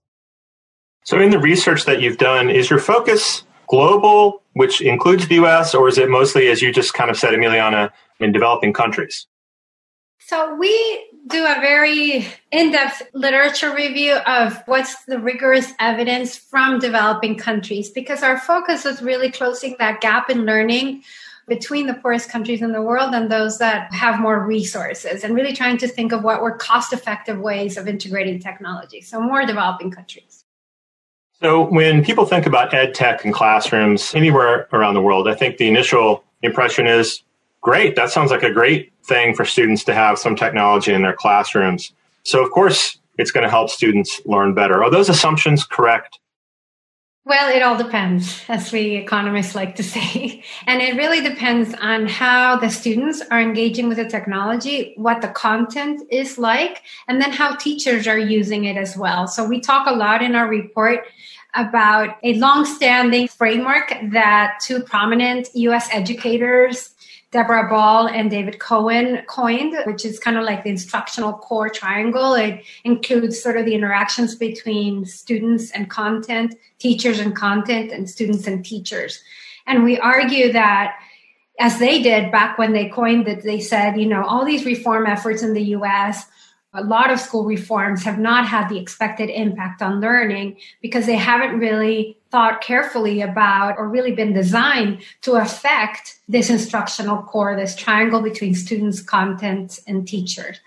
So, 1.11 1.19
in 1.19 1.29
the 1.29 1.39
research 1.39 1.83
that 1.87 2.01
you've 2.01 2.17
done, 2.17 2.49
is 2.49 2.69
your 2.69 2.79
focus 2.79 3.43
global, 3.67 4.43
which 4.53 4.79
includes 4.79 5.27
the 5.27 5.35
US, 5.43 5.75
or 5.75 5.89
is 5.89 5.97
it 5.97 6.07
mostly, 6.07 6.47
as 6.47 6.61
you 6.61 6.71
just 6.71 6.93
kind 6.93 7.09
of 7.09 7.17
said, 7.17 7.33
Emiliana, 7.33 7.91
in 8.21 8.31
developing 8.31 8.71
countries? 8.71 9.27
So, 10.19 10.55
we 10.55 11.05
do 11.27 11.43
a 11.45 11.59
very 11.59 12.25
in 12.51 12.71
depth 12.71 13.01
literature 13.13 13.75
review 13.75 14.13
of 14.25 14.63
what's 14.67 15.03
the 15.03 15.19
rigorous 15.19 15.73
evidence 15.81 16.37
from 16.37 16.79
developing 16.79 17.35
countries 17.37 17.89
because 17.89 18.23
our 18.23 18.39
focus 18.39 18.85
is 18.85 19.01
really 19.01 19.29
closing 19.29 19.75
that 19.79 19.99
gap 19.99 20.29
in 20.29 20.45
learning 20.45 21.03
between 21.45 21.87
the 21.87 21.93
poorest 21.95 22.29
countries 22.29 22.61
in 22.61 22.71
the 22.71 22.81
world 22.81 23.13
and 23.13 23.29
those 23.29 23.57
that 23.57 23.93
have 23.93 24.21
more 24.21 24.39
resources 24.45 25.25
and 25.25 25.35
really 25.35 25.51
trying 25.51 25.77
to 25.77 25.89
think 25.89 26.13
of 26.13 26.23
what 26.23 26.41
were 26.41 26.55
cost 26.55 26.93
effective 26.93 27.37
ways 27.37 27.75
of 27.75 27.85
integrating 27.89 28.39
technology. 28.39 29.01
So, 29.01 29.19
more 29.19 29.45
developing 29.45 29.91
countries. 29.91 30.40
So 31.41 31.65
when 31.65 32.03
people 32.03 32.25
think 32.25 32.45
about 32.45 32.71
ed 32.71 32.93
tech 32.93 33.25
and 33.25 33.33
classrooms 33.33 34.13
anywhere 34.13 34.67
around 34.73 34.93
the 34.93 35.01
world, 35.01 35.27
I 35.27 35.33
think 35.33 35.57
the 35.57 35.67
initial 35.67 36.23
impression 36.43 36.85
is 36.85 37.23
great. 37.61 37.95
That 37.95 38.11
sounds 38.11 38.29
like 38.29 38.43
a 38.43 38.51
great 38.51 38.93
thing 39.03 39.33
for 39.33 39.43
students 39.43 39.83
to 39.85 39.93
have 39.93 40.19
some 40.19 40.35
technology 40.35 40.93
in 40.93 41.01
their 41.01 41.13
classrooms. 41.13 41.93
So 42.23 42.43
of 42.43 42.51
course, 42.51 42.99
it's 43.17 43.31
going 43.31 43.43
to 43.43 43.49
help 43.49 43.71
students 43.71 44.21
learn 44.25 44.53
better. 44.53 44.83
Are 44.83 44.91
those 44.91 45.09
assumptions 45.09 45.63
correct? 45.63 46.19
Well, 47.23 47.55
it 47.55 47.61
all 47.61 47.77
depends, 47.77 48.41
as 48.49 48.71
we 48.71 48.95
economists 48.95 49.53
like 49.53 49.75
to 49.75 49.83
say. 49.83 50.43
And 50.67 50.81
it 50.81 50.95
really 50.95 51.21
depends 51.21 51.73
on 51.79 52.07
how 52.07 52.57
the 52.57 52.69
students 52.69 53.21
are 53.29 53.39
engaging 53.39 53.87
with 53.87 53.97
the 53.97 54.05
technology, 54.05 54.93
what 54.97 55.21
the 55.21 55.27
content 55.27 56.01
is 56.09 56.39
like, 56.39 56.81
and 57.07 57.21
then 57.21 57.31
how 57.31 57.55
teachers 57.55 58.07
are 58.07 58.17
using 58.17 58.65
it 58.65 58.75
as 58.75 58.97
well. 58.97 59.27
So 59.27 59.45
we 59.45 59.59
talk 59.59 59.87
a 59.87 59.93
lot 59.93 60.23
in 60.23 60.33
our 60.33 60.47
report 60.47 61.05
about 61.53 62.17
a 62.23 62.33
long-standing 62.35 63.27
framework 63.27 63.93
that 64.11 64.59
two 64.65 64.81
prominent 64.81 65.49
US 65.53 65.89
educators, 65.91 66.89
Deborah 67.31 67.69
Ball 67.69 68.07
and 68.07 68.29
David 68.29 68.59
Cohen 68.59 69.23
coined, 69.25 69.75
which 69.85 70.03
is 70.03 70.19
kind 70.19 70.37
of 70.37 70.43
like 70.43 70.63
the 70.63 70.69
instructional 70.69 71.33
core 71.33 71.69
triangle. 71.69 72.33
It 72.33 72.63
includes 72.83 73.41
sort 73.41 73.57
of 73.57 73.65
the 73.65 73.73
interactions 73.73 74.35
between 74.35 75.05
students 75.05 75.71
and 75.71 75.89
content, 75.89 76.55
teachers 76.77 77.19
and 77.19 77.33
content, 77.33 77.91
and 77.91 78.09
students 78.09 78.47
and 78.47 78.65
teachers. 78.65 79.23
And 79.65 79.83
we 79.83 79.97
argue 79.97 80.51
that 80.51 80.97
as 81.59 81.79
they 81.79 82.01
did 82.01 82.31
back 82.31 82.57
when 82.57 82.73
they 82.73 82.89
coined 82.89 83.27
it, 83.27 83.43
they 83.43 83.59
said, 83.61 83.99
you 83.99 84.07
know, 84.07 84.25
all 84.25 84.43
these 84.43 84.65
reform 84.65 85.05
efforts 85.05 85.41
in 85.41 85.53
the 85.53 85.63
US 85.75 86.25
a 86.73 86.83
lot 86.83 87.11
of 87.11 87.19
school 87.19 87.43
reforms 87.43 88.03
have 88.03 88.17
not 88.17 88.47
had 88.47 88.69
the 88.69 88.79
expected 88.79 89.29
impact 89.29 89.81
on 89.81 89.99
learning 89.99 90.57
because 90.81 91.05
they 91.05 91.17
haven't 91.17 91.59
really 91.59 92.17
thought 92.29 92.61
carefully 92.61 93.21
about 93.21 93.77
or 93.77 93.89
really 93.89 94.13
been 94.13 94.31
designed 94.31 95.01
to 95.21 95.33
affect 95.33 96.19
this 96.29 96.49
instructional 96.49 97.21
core, 97.23 97.57
this 97.57 97.75
triangle 97.75 98.21
between 98.21 98.55
students, 98.55 99.01
content, 99.01 99.79
and 99.85 100.07
teachers. 100.07 100.59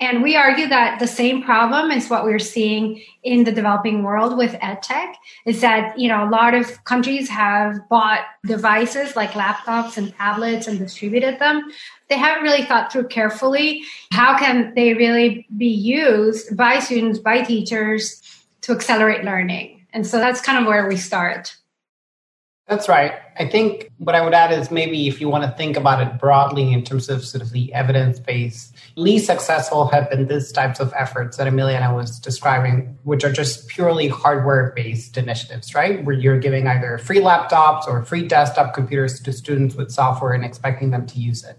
And 0.00 0.22
we 0.22 0.36
argue 0.36 0.68
that 0.68 1.00
the 1.00 1.08
same 1.08 1.42
problem 1.42 1.90
is 1.90 2.08
what 2.08 2.24
we're 2.24 2.38
seeing 2.38 3.02
in 3.24 3.42
the 3.42 3.50
developing 3.50 4.04
world 4.04 4.38
with 4.38 4.52
edtech 4.52 5.14
is 5.44 5.60
that, 5.60 5.98
you 5.98 6.08
know, 6.08 6.22
a 6.22 6.30
lot 6.30 6.54
of 6.54 6.84
countries 6.84 7.28
have 7.28 7.76
bought 7.88 8.20
devices 8.46 9.16
like 9.16 9.30
laptops 9.32 9.96
and 9.96 10.14
tablets 10.14 10.68
and 10.68 10.78
distributed 10.78 11.40
them. 11.40 11.62
They 12.08 12.16
haven't 12.16 12.44
really 12.44 12.64
thought 12.64 12.92
through 12.92 13.08
carefully 13.08 13.82
how 14.12 14.38
can 14.38 14.72
they 14.74 14.94
really 14.94 15.48
be 15.56 15.66
used 15.66 16.56
by 16.56 16.78
students, 16.78 17.18
by 17.18 17.42
teachers 17.42 18.22
to 18.62 18.72
accelerate 18.72 19.24
learning. 19.24 19.84
And 19.92 20.06
so 20.06 20.18
that's 20.18 20.40
kind 20.40 20.58
of 20.58 20.66
where 20.66 20.86
we 20.86 20.96
start. 20.96 21.56
That's 22.68 22.86
right. 22.86 23.14
I 23.38 23.48
think 23.48 23.90
what 23.96 24.14
I 24.14 24.22
would 24.22 24.34
add 24.34 24.52
is 24.52 24.70
maybe 24.70 25.08
if 25.08 25.22
you 25.22 25.28
want 25.30 25.42
to 25.44 25.50
think 25.52 25.78
about 25.78 26.02
it 26.06 26.20
broadly 26.20 26.70
in 26.70 26.84
terms 26.84 27.08
of 27.08 27.24
sort 27.24 27.40
of 27.40 27.50
the 27.50 27.72
evidence 27.72 28.20
base, 28.20 28.70
least 28.94 29.24
successful 29.24 29.86
have 29.88 30.10
been 30.10 30.28
these 30.28 30.52
types 30.52 30.78
of 30.78 30.92
efforts 30.94 31.38
that 31.38 31.46
Emiliana 31.46 31.94
was 31.94 32.20
describing, 32.20 32.98
which 33.04 33.24
are 33.24 33.32
just 33.32 33.68
purely 33.68 34.08
hardware 34.08 34.74
based 34.76 35.16
initiatives, 35.16 35.74
right? 35.74 36.04
Where 36.04 36.14
you're 36.14 36.38
giving 36.38 36.66
either 36.66 36.98
free 36.98 37.20
laptops 37.20 37.88
or 37.88 38.04
free 38.04 38.28
desktop 38.28 38.74
computers 38.74 39.18
to 39.20 39.32
students 39.32 39.74
with 39.74 39.90
software 39.90 40.34
and 40.34 40.44
expecting 40.44 40.90
them 40.90 41.06
to 41.06 41.18
use 41.18 41.44
it. 41.44 41.58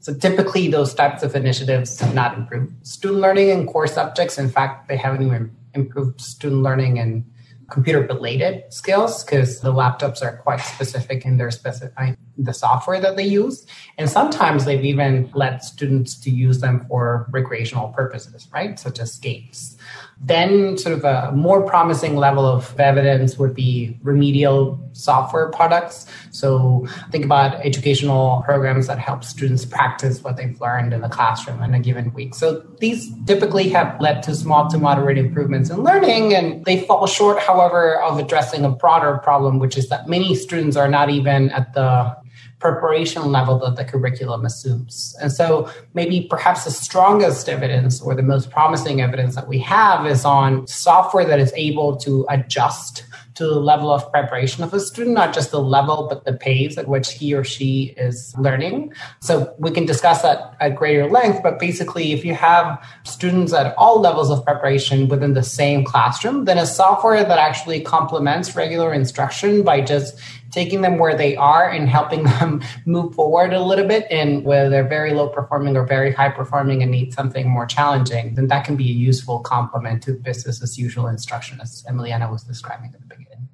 So 0.00 0.12
typically, 0.12 0.68
those 0.68 0.92
types 0.92 1.22
of 1.22 1.34
initiatives 1.34 1.98
have 2.00 2.14
not 2.14 2.36
improved 2.36 2.86
student 2.86 3.20
learning 3.22 3.48
in 3.48 3.66
core 3.66 3.86
subjects. 3.86 4.36
In 4.36 4.50
fact, 4.50 4.88
they 4.88 4.98
haven't 4.98 5.22
even 5.22 5.56
improved 5.72 6.20
student 6.20 6.62
learning 6.62 6.98
in 6.98 7.24
computer 7.70 8.00
related 8.02 8.64
skills 8.72 9.24
because 9.24 9.60
the 9.60 9.72
laptops 9.72 10.22
are 10.22 10.36
quite 10.38 10.60
specific 10.60 11.24
in 11.24 11.36
their 11.36 11.50
specifying 11.50 12.16
the 12.36 12.52
software 12.52 13.00
that 13.00 13.16
they 13.16 13.24
use 13.24 13.66
and 13.96 14.10
sometimes 14.10 14.64
they've 14.64 14.84
even 14.84 15.30
let 15.34 15.62
students 15.62 16.16
to 16.16 16.30
use 16.30 16.60
them 16.60 16.84
for 16.88 17.26
recreational 17.30 17.88
purposes 17.88 18.48
right 18.52 18.78
such 18.78 18.98
as 18.98 19.18
games 19.18 19.76
then, 20.20 20.78
sort 20.78 20.96
of 20.96 21.04
a 21.04 21.32
more 21.32 21.62
promising 21.62 22.16
level 22.16 22.46
of 22.46 22.78
evidence 22.78 23.36
would 23.36 23.54
be 23.54 23.98
remedial 24.02 24.80
software 24.92 25.50
products. 25.50 26.06
So, 26.30 26.86
think 27.10 27.24
about 27.24 27.54
educational 27.66 28.42
programs 28.44 28.86
that 28.86 28.98
help 28.98 29.24
students 29.24 29.64
practice 29.64 30.22
what 30.22 30.36
they've 30.36 30.58
learned 30.60 30.92
in 30.94 31.00
the 31.00 31.08
classroom 31.08 31.62
in 31.62 31.74
a 31.74 31.80
given 31.80 32.12
week. 32.14 32.34
So, 32.34 32.60
these 32.78 33.12
typically 33.26 33.68
have 33.70 34.00
led 34.00 34.22
to 34.22 34.34
small 34.34 34.68
to 34.70 34.78
moderate 34.78 35.18
improvements 35.18 35.68
in 35.68 35.82
learning, 35.82 36.34
and 36.34 36.64
they 36.64 36.80
fall 36.80 37.06
short, 37.06 37.38
however, 37.54 38.00
of 38.02 38.18
addressing 38.18 38.64
a 38.64 38.70
broader 38.70 39.18
problem, 39.18 39.58
which 39.58 39.76
is 39.78 39.88
that 39.88 40.08
many 40.08 40.34
students 40.34 40.76
are 40.76 40.88
not 40.88 41.08
even 41.10 41.50
at 41.50 41.72
the 41.74 42.16
preparation 42.64 43.30
level 43.30 43.58
that 43.58 43.76
the 43.76 43.84
curriculum 43.84 44.46
assumes. 44.46 45.14
And 45.20 45.30
so 45.30 45.70
maybe 45.92 46.26
perhaps 46.30 46.64
the 46.64 46.70
strongest 46.70 47.46
evidence 47.46 48.00
or 48.00 48.14
the 48.14 48.22
most 48.22 48.50
promising 48.50 49.02
evidence 49.02 49.34
that 49.34 49.48
we 49.48 49.58
have 49.58 50.06
is 50.06 50.24
on 50.24 50.66
software 50.66 51.26
that 51.26 51.38
is 51.38 51.52
able 51.56 51.98
to 51.98 52.24
adjust 52.30 53.04
to 53.34 53.44
the 53.46 53.60
level 53.60 53.90
of 53.90 54.10
preparation 54.12 54.62
of 54.62 54.72
a 54.72 54.80
student, 54.80 55.14
not 55.14 55.34
just 55.34 55.50
the 55.50 55.60
level, 55.60 56.06
but 56.08 56.24
the 56.24 56.32
pace 56.32 56.78
at 56.78 56.88
which 56.88 57.12
he 57.12 57.34
or 57.34 57.44
she 57.44 57.92
is 57.96 58.34
learning. 58.38 58.94
So 59.20 59.52
we 59.58 59.70
can 59.72 59.86
discuss 59.86 60.22
that 60.22 60.54
at 60.60 60.76
greater 60.76 61.10
length, 61.10 61.42
but 61.42 61.58
basically, 61.58 62.12
if 62.12 62.24
you 62.24 62.32
have 62.34 62.82
students 63.02 63.52
at 63.52 63.74
all 63.76 64.00
levels 64.00 64.30
of 64.30 64.44
preparation 64.44 65.08
within 65.08 65.34
the 65.34 65.42
same 65.42 65.84
classroom, 65.84 66.44
then 66.44 66.58
a 66.58 66.66
software 66.66 67.24
that 67.24 67.38
actually 67.38 67.80
complements 67.80 68.54
regular 68.54 68.94
instruction 68.94 69.64
by 69.64 69.80
just 69.80 70.16
taking 70.54 70.80
them 70.80 70.98
where 70.98 71.16
they 71.16 71.34
are 71.36 71.68
and 71.68 71.88
helping 71.88 72.22
them 72.38 72.62
move 72.86 73.14
forward 73.14 73.52
a 73.52 73.60
little 73.60 73.86
bit 73.86 74.06
and 74.10 74.44
whether 74.44 74.70
they're 74.70 74.88
very 74.88 75.12
low 75.12 75.28
performing 75.28 75.76
or 75.76 75.84
very 75.84 76.12
high 76.12 76.30
performing 76.30 76.82
and 76.82 76.90
need 76.90 77.12
something 77.12 77.48
more 77.48 77.66
challenging, 77.66 78.34
then 78.36 78.46
that 78.46 78.64
can 78.64 78.76
be 78.76 78.88
a 78.90 78.94
useful 78.94 79.40
complement 79.40 80.02
to 80.04 80.12
business 80.12 80.62
as 80.62 80.78
usual 80.78 81.08
instruction 81.08 81.60
as 81.60 81.84
Emiliana 81.90 82.30
was 82.30 82.44
describing 82.44 82.92
at 82.94 83.00
the 83.00 83.06
beginning. 83.06 83.48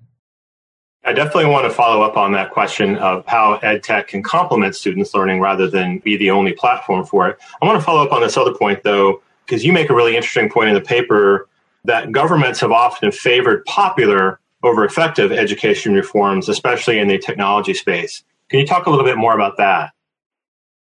I 1.02 1.14
definitely 1.14 1.46
want 1.46 1.64
to 1.64 1.70
follow 1.70 2.02
up 2.02 2.18
on 2.18 2.32
that 2.32 2.50
question 2.50 2.98
of 2.98 3.24
how 3.26 3.54
ed 3.62 3.82
tech 3.82 4.08
can 4.08 4.22
complement 4.22 4.76
students' 4.76 5.14
learning 5.14 5.40
rather 5.40 5.66
than 5.66 5.98
be 6.00 6.18
the 6.18 6.30
only 6.30 6.52
platform 6.52 7.06
for 7.06 7.26
it. 7.26 7.38
I 7.62 7.66
want 7.66 7.80
to 7.80 7.84
follow 7.84 8.04
up 8.04 8.12
on 8.12 8.20
this 8.20 8.36
other 8.36 8.52
point, 8.52 8.82
though, 8.82 9.22
because 9.46 9.64
you 9.64 9.72
make 9.72 9.88
a 9.88 9.94
really 9.94 10.14
interesting 10.14 10.50
point 10.50 10.68
in 10.68 10.74
the 10.74 10.80
paper 10.82 11.48
that 11.84 12.12
governments 12.12 12.60
have 12.60 12.70
often 12.70 13.10
favored 13.10 13.64
popular 13.64 14.40
over 14.62 14.84
effective 14.84 15.32
education 15.32 15.94
reforms, 15.94 16.48
especially 16.48 16.98
in 16.98 17.08
the 17.08 17.18
technology 17.18 17.74
space. 17.74 18.22
Can 18.48 18.60
you 18.60 18.66
talk 18.66 18.86
a 18.86 18.90
little 18.90 19.04
bit 19.04 19.16
more 19.16 19.34
about 19.34 19.56
that? 19.56 19.92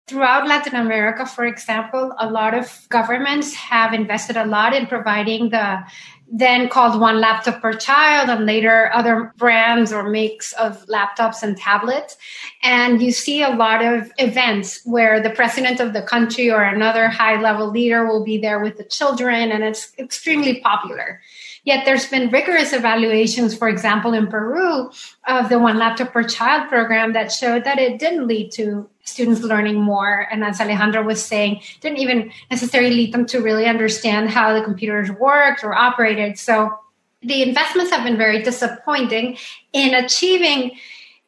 Throughout 0.06 0.46
Latin 0.46 0.74
America, 0.74 1.24
for 1.24 1.46
example, 1.46 2.14
a 2.18 2.28
lot 2.28 2.52
of 2.52 2.86
governments 2.90 3.54
have 3.54 3.94
invested 3.94 4.36
a 4.36 4.44
lot 4.44 4.74
in 4.74 4.86
providing 4.86 5.48
the 5.48 5.82
then 6.30 6.68
called 6.68 7.00
one 7.00 7.20
laptop 7.20 7.60
per 7.60 7.72
child 7.74 8.28
and 8.28 8.44
later 8.44 8.90
other 8.92 9.32
brands 9.36 9.92
or 9.92 10.08
mix 10.08 10.52
of 10.54 10.84
laptops 10.86 11.42
and 11.42 11.56
tablets. 11.56 12.16
And 12.62 13.00
you 13.00 13.12
see 13.12 13.42
a 13.42 13.50
lot 13.50 13.84
of 13.84 14.10
events 14.18 14.80
where 14.84 15.22
the 15.22 15.30
president 15.30 15.80
of 15.80 15.92
the 15.92 16.02
country 16.02 16.50
or 16.50 16.62
another 16.62 17.08
high 17.08 17.40
level 17.40 17.70
leader 17.70 18.06
will 18.06 18.24
be 18.24 18.38
there 18.38 18.60
with 18.60 18.78
the 18.78 18.84
children 18.84 19.52
and 19.52 19.62
it's 19.62 19.92
extremely 19.98 20.60
popular 20.60 21.20
Yet 21.64 21.86
there's 21.86 22.06
been 22.06 22.28
rigorous 22.30 22.74
evaluations, 22.74 23.56
for 23.56 23.68
example, 23.68 24.12
in 24.12 24.26
Peru 24.26 24.90
of 25.26 25.48
the 25.48 25.58
one 25.58 25.78
laptop 25.78 26.12
per 26.12 26.22
child 26.22 26.68
program 26.68 27.14
that 27.14 27.32
showed 27.32 27.64
that 27.64 27.78
it 27.78 27.98
didn't 27.98 28.26
lead 28.26 28.52
to 28.52 28.88
students 29.04 29.40
learning 29.40 29.80
more. 29.80 30.28
And 30.30 30.44
as 30.44 30.60
Alejandro 30.60 31.02
was 31.02 31.24
saying, 31.24 31.62
didn't 31.80 31.98
even 31.98 32.30
necessarily 32.50 32.90
lead 32.90 33.14
them 33.14 33.24
to 33.26 33.40
really 33.40 33.64
understand 33.66 34.30
how 34.30 34.52
the 34.52 34.62
computers 34.62 35.10
worked 35.10 35.64
or 35.64 35.74
operated. 35.74 36.38
So 36.38 36.78
the 37.22 37.42
investments 37.42 37.90
have 37.90 38.04
been 38.04 38.18
very 38.18 38.42
disappointing 38.42 39.38
in 39.72 39.94
achieving 39.94 40.78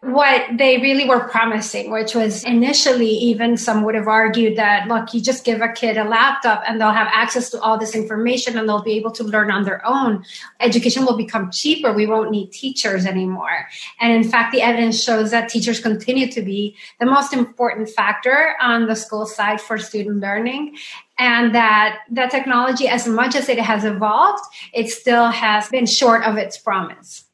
what 0.02 0.44
they 0.58 0.76
really 0.78 1.08
were 1.08 1.26
promising, 1.28 1.90
which 1.90 2.14
was 2.14 2.44
initially 2.44 3.08
even 3.08 3.56
some 3.56 3.82
would 3.82 3.94
have 3.94 4.06
argued 4.06 4.56
that, 4.56 4.86
look, 4.88 5.12
you 5.14 5.20
just 5.22 5.44
give 5.44 5.62
a 5.62 5.68
kid 5.68 5.96
a 5.96 6.04
laptop 6.04 6.62
and 6.66 6.80
they'll 6.80 6.90
have 6.90 7.08
access 7.10 7.50
to 7.50 7.60
all 7.60 7.78
this 7.78 7.94
information 7.94 8.58
and 8.58 8.68
they'll 8.68 8.82
be 8.82 8.92
able 8.92 9.10
to 9.10 9.24
learn 9.24 9.50
on 9.50 9.64
their 9.64 9.84
own. 9.86 10.22
Education 10.60 11.06
will 11.06 11.16
become 11.16 11.50
cheaper. 11.50 11.92
We 11.92 12.06
won't 12.06 12.30
need 12.30 12.52
teachers 12.52 13.06
anymore. 13.06 13.68
And 14.00 14.12
in 14.12 14.30
fact, 14.30 14.52
the 14.52 14.62
evidence 14.62 15.02
shows 15.02 15.30
that 15.30 15.48
teachers 15.48 15.80
continue 15.80 16.30
to 16.30 16.42
be 16.42 16.76
the 17.00 17.06
most 17.06 17.32
important 17.32 17.88
factor 17.88 18.54
on 18.60 18.86
the 18.86 18.96
school 18.96 19.26
side 19.26 19.60
for 19.60 19.78
student 19.78 20.20
learning 20.20 20.76
and 21.18 21.54
that 21.54 22.00
the 22.10 22.28
technology, 22.30 22.86
as 22.86 23.08
much 23.08 23.34
as 23.34 23.48
it 23.48 23.58
has 23.58 23.84
evolved, 23.84 24.44
it 24.72 24.90
still 24.90 25.30
has 25.30 25.68
been 25.68 25.86
short 25.86 26.22
of 26.22 26.36
its 26.36 26.58
promise. 26.58 27.25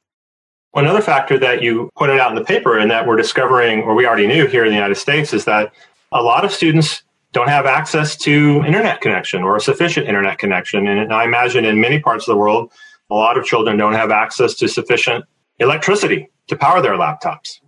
One 0.73 0.87
other 0.87 1.03
factor 1.03 1.39
that 1.39 1.63
you 1.63 1.91
pointed 1.97 2.19
out 2.19 2.31
in 2.31 2.35
the 2.35 2.45
paper 2.45 2.79
and 2.79 2.91
that 2.91 3.07
we're 3.07 3.17
discovering, 3.17 3.83
or 3.83 3.95
we 3.95 4.07
already 4.07 4.27
knew 4.27 4.47
here 4.47 4.65
in 4.65 4.71
the 4.71 4.75
United 4.75 4.95
States, 4.95 5.35
is 5.35 5.45
that 5.45 5.73
a 6.13 6.23
lot 6.23 6.47
of 6.47 6.53
students 6.53 7.03
don't 7.33 7.49
have 7.49 7.67
access 7.67 8.17
to 8.17 8.63
internet 8.67 9.01
connection 9.01 9.43
or 9.43 9.57
a 9.57 9.61
sufficient 9.61 10.07
internet 10.07 10.39
connection. 10.39 10.87
And 10.87 11.13
I 11.13 11.25
imagine 11.25 11.65
in 11.67 11.81
many 11.81 11.99
parts 11.99 12.27
of 12.27 12.33
the 12.33 12.39
world, 12.39 12.73
a 13.11 13.15
lot 13.15 13.37
of 13.37 13.45
children 13.45 13.77
don't 13.77 13.93
have 13.93 14.11
access 14.11 14.55
to 14.57 14.69
sufficient 14.69 15.27
electricity 15.59 16.31
to 16.49 16.57
power 16.57 16.81
their 16.81 16.95
laptops. 16.95 17.61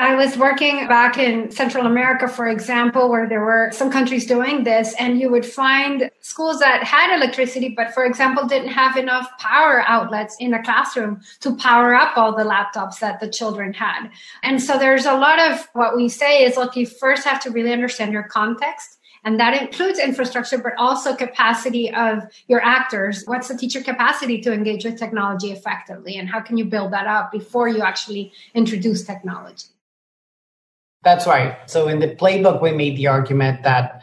I 0.00 0.14
was 0.14 0.38
working 0.38 0.86
back 0.86 1.18
in 1.18 1.50
Central 1.50 1.84
America, 1.84 2.28
for 2.28 2.46
example, 2.46 3.10
where 3.10 3.28
there 3.28 3.40
were 3.40 3.70
some 3.72 3.90
countries 3.90 4.26
doing 4.26 4.62
this, 4.62 4.94
and 4.94 5.18
you 5.18 5.28
would 5.28 5.44
find 5.44 6.08
schools 6.20 6.60
that 6.60 6.84
had 6.84 7.12
electricity, 7.16 7.70
but 7.70 7.92
for 7.92 8.04
example, 8.04 8.46
didn't 8.46 8.68
have 8.68 8.96
enough 8.96 9.28
power 9.40 9.82
outlets 9.88 10.36
in 10.38 10.52
the 10.52 10.60
classroom 10.60 11.20
to 11.40 11.56
power 11.56 11.96
up 11.96 12.16
all 12.16 12.36
the 12.36 12.44
laptops 12.44 13.00
that 13.00 13.18
the 13.18 13.28
children 13.28 13.72
had. 13.72 14.08
And 14.44 14.62
so 14.62 14.78
there's 14.78 15.04
a 15.04 15.14
lot 15.14 15.40
of 15.40 15.68
what 15.72 15.96
we 15.96 16.08
say 16.08 16.44
is 16.44 16.56
look, 16.56 16.76
you 16.76 16.86
first 16.86 17.26
have 17.26 17.40
to 17.40 17.50
really 17.50 17.72
understand 17.72 18.12
your 18.12 18.22
context. 18.22 18.98
And 19.24 19.40
that 19.40 19.60
includes 19.60 19.98
infrastructure, 19.98 20.58
but 20.58 20.74
also 20.78 21.16
capacity 21.16 21.92
of 21.92 22.22
your 22.46 22.62
actors. 22.62 23.24
What's 23.26 23.48
the 23.48 23.56
teacher 23.56 23.82
capacity 23.82 24.40
to 24.42 24.52
engage 24.52 24.84
with 24.84 24.96
technology 24.96 25.50
effectively? 25.50 26.18
And 26.18 26.28
how 26.28 26.38
can 26.38 26.56
you 26.56 26.66
build 26.66 26.92
that 26.92 27.08
up 27.08 27.32
before 27.32 27.66
you 27.66 27.80
actually 27.82 28.32
introduce 28.54 29.02
technology? 29.02 29.64
That's 31.02 31.26
right. 31.26 31.58
So 31.70 31.88
in 31.88 32.00
the 32.00 32.08
playbook, 32.08 32.60
we 32.60 32.72
made 32.72 32.96
the 32.96 33.06
argument 33.06 33.62
that 33.62 34.02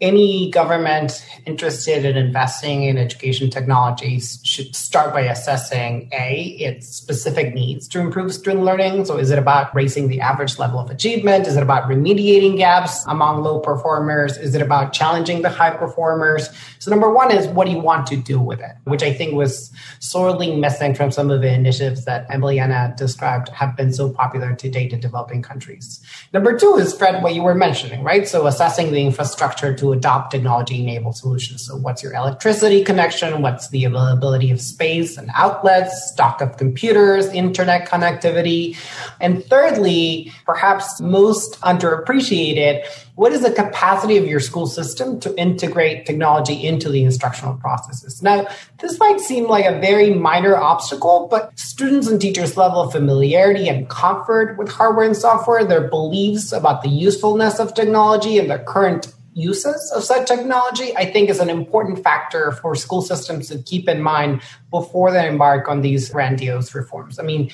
any 0.00 0.50
government 0.50 1.24
interested 1.46 2.04
in 2.04 2.16
investing 2.16 2.82
in 2.82 2.98
education 2.98 3.48
technologies 3.48 4.40
should 4.42 4.74
start 4.74 5.12
by 5.12 5.20
assessing 5.20 6.08
a 6.12 6.56
its 6.58 6.88
specific 6.88 7.54
needs 7.54 7.86
to 7.88 8.00
improve 8.00 8.34
student 8.34 8.64
learning. 8.64 9.04
So 9.04 9.16
is 9.16 9.30
it 9.30 9.38
about 9.38 9.74
raising 9.74 10.08
the 10.08 10.20
average 10.20 10.58
level 10.58 10.78
of 10.78 10.90
achievement? 10.90 11.46
Is 11.46 11.56
it 11.56 11.62
about 11.62 11.88
remediating 11.88 12.56
gaps 12.56 13.04
among 13.06 13.42
low 13.42 13.60
performers? 13.60 14.36
Is 14.36 14.54
it 14.54 14.62
about 14.62 14.92
challenging 14.92 15.42
the 15.42 15.50
high 15.50 15.70
performers? 15.70 16.48
So 16.80 16.90
number 16.90 17.10
one 17.10 17.30
is 17.30 17.46
what 17.46 17.66
do 17.66 17.72
you 17.72 17.80
want 17.80 18.06
to 18.08 18.16
do 18.16 18.40
with 18.40 18.60
it? 18.60 18.72
Which 18.84 19.02
i 19.02 19.12
think 19.12 19.34
was 19.34 19.70
sorely 20.00 20.56
missing 20.56 20.94
from 20.94 21.10
some 21.10 21.30
of 21.30 21.40
the 21.40 21.52
initiatives 21.52 22.04
that 22.04 22.28
emiliana 22.28 22.96
described 22.96 23.48
have 23.50 23.76
been 23.76 23.92
so 23.92 24.10
popular 24.10 24.54
to 24.54 24.70
date 24.70 24.92
in 24.92 25.00
developing 25.00 25.40
countries. 25.42 26.00
Number 26.32 26.58
two 26.58 26.76
is 26.76 26.92
fred 26.94 27.22
what 27.22 27.34
you 27.34 27.42
were 27.42 27.54
mentioning 27.54 28.02
right? 28.02 28.26
So 28.28 28.46
assessing 28.46 28.92
the 28.92 29.04
infrastructure 29.04 29.74
to 29.74 29.83
adopt 29.92 30.30
technology 30.30 30.82
enabled 30.82 31.16
solutions. 31.16 31.66
So, 31.66 31.76
what's 31.76 32.02
your 32.02 32.14
electricity 32.14 32.82
connection? 32.84 33.42
What's 33.42 33.68
the 33.68 33.84
availability 33.84 34.50
of 34.50 34.60
space 34.60 35.16
and 35.16 35.30
outlets, 35.34 36.10
stock 36.12 36.40
of 36.40 36.56
computers, 36.56 37.26
internet 37.26 37.88
connectivity? 37.88 38.76
And 39.20 39.44
thirdly, 39.44 40.32
perhaps 40.46 41.00
most 41.00 41.60
underappreciated, 41.60 42.84
what 43.16 43.32
is 43.32 43.42
the 43.42 43.52
capacity 43.52 44.16
of 44.16 44.26
your 44.26 44.40
school 44.40 44.66
system 44.66 45.20
to 45.20 45.36
integrate 45.38 46.04
technology 46.04 46.66
into 46.66 46.90
the 46.90 47.04
instructional 47.04 47.54
processes? 47.54 48.22
Now, 48.22 48.48
this 48.80 48.98
might 48.98 49.20
seem 49.20 49.46
like 49.46 49.66
a 49.66 49.78
very 49.78 50.12
minor 50.12 50.56
obstacle, 50.56 51.28
but 51.30 51.56
students 51.56 52.08
and 52.08 52.20
teachers' 52.20 52.56
level 52.56 52.80
of 52.80 52.92
familiarity 52.92 53.68
and 53.68 53.88
comfort 53.88 54.58
with 54.58 54.68
hardware 54.68 55.06
and 55.06 55.16
software, 55.16 55.64
their 55.64 55.88
beliefs 55.88 56.50
about 56.50 56.82
the 56.82 56.88
usefulness 56.88 57.60
of 57.60 57.74
technology 57.74 58.38
and 58.38 58.50
their 58.50 58.58
current 58.58 59.14
uses 59.34 59.92
of 59.94 60.04
such 60.04 60.26
technology, 60.28 60.96
I 60.96 61.10
think 61.10 61.28
is 61.28 61.40
an 61.40 61.50
important 61.50 62.02
factor 62.02 62.52
for 62.52 62.74
school 62.74 63.02
systems 63.02 63.48
to 63.48 63.58
keep 63.58 63.88
in 63.88 64.00
mind 64.00 64.40
before 64.70 65.10
they 65.10 65.28
embark 65.28 65.68
on 65.68 65.82
these 65.82 66.08
grandiose 66.08 66.74
reforms. 66.74 67.18
I 67.18 67.24
mean, 67.24 67.50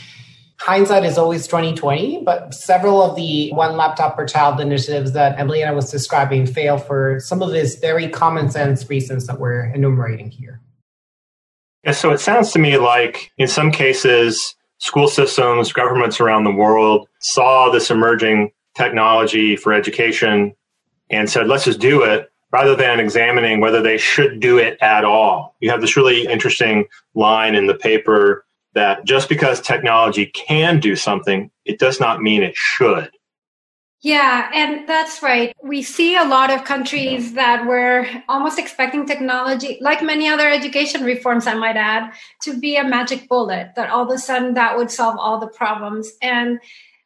hindsight 0.60 1.04
is 1.04 1.16
always 1.16 1.46
2020, 1.46 2.22
but 2.22 2.54
several 2.54 3.02
of 3.02 3.16
the 3.16 3.50
one 3.52 3.76
laptop 3.76 4.16
per 4.16 4.26
child 4.26 4.60
initiatives 4.60 5.12
that 5.12 5.36
Emiliana 5.38 5.74
was 5.74 5.90
describing 5.90 6.46
fail 6.46 6.76
for 6.76 7.18
some 7.20 7.42
of 7.42 7.52
these 7.52 7.76
very 7.76 8.08
common 8.08 8.50
sense 8.50 8.88
reasons 8.88 9.26
that 9.26 9.40
we're 9.40 9.64
enumerating 9.74 10.30
here. 10.30 10.60
Yeah, 11.84 11.92
so 11.92 12.10
it 12.10 12.20
sounds 12.20 12.52
to 12.52 12.58
me 12.58 12.76
like 12.76 13.32
in 13.38 13.48
some 13.48 13.72
cases, 13.72 14.54
school 14.78 15.08
systems, 15.08 15.72
governments 15.72 16.20
around 16.20 16.44
the 16.44 16.52
world 16.52 17.08
saw 17.20 17.70
this 17.70 17.90
emerging 17.90 18.52
technology 18.76 19.56
for 19.56 19.72
education 19.72 20.54
and 21.10 21.28
said, 21.28 21.48
let's 21.48 21.64
just 21.64 21.80
do 21.80 22.02
it 22.02 22.30
rather 22.52 22.74
than 22.74 22.98
examining 23.00 23.60
whether 23.60 23.82
they 23.82 23.98
should 23.98 24.40
do 24.40 24.58
it 24.58 24.78
at 24.80 25.04
all. 25.04 25.54
You 25.60 25.70
have 25.70 25.80
this 25.80 25.96
really 25.96 26.26
interesting 26.26 26.86
line 27.14 27.54
in 27.54 27.66
the 27.66 27.74
paper 27.74 28.44
that 28.74 29.04
just 29.04 29.28
because 29.28 29.60
technology 29.60 30.26
can 30.26 30.80
do 30.80 30.96
something, 30.96 31.50
it 31.64 31.78
does 31.78 32.00
not 32.00 32.22
mean 32.22 32.42
it 32.42 32.56
should. 32.56 33.10
Yeah, 34.02 34.48
and 34.54 34.88
that's 34.88 35.22
right. 35.22 35.54
We 35.62 35.82
see 35.82 36.16
a 36.16 36.24
lot 36.24 36.50
of 36.50 36.64
countries 36.64 37.34
that 37.34 37.66
were 37.66 38.06
almost 38.30 38.58
expecting 38.58 39.04
technology, 39.04 39.76
like 39.82 40.02
many 40.02 40.26
other 40.26 40.48
education 40.48 41.04
reforms, 41.04 41.46
I 41.46 41.52
might 41.52 41.76
add, 41.76 42.14
to 42.42 42.58
be 42.58 42.76
a 42.76 42.84
magic 42.84 43.28
bullet, 43.28 43.72
that 43.76 43.90
all 43.90 44.04
of 44.04 44.10
a 44.10 44.18
sudden 44.18 44.54
that 44.54 44.78
would 44.78 44.90
solve 44.90 45.16
all 45.18 45.38
the 45.38 45.48
problems. 45.48 46.12
And 46.22 46.60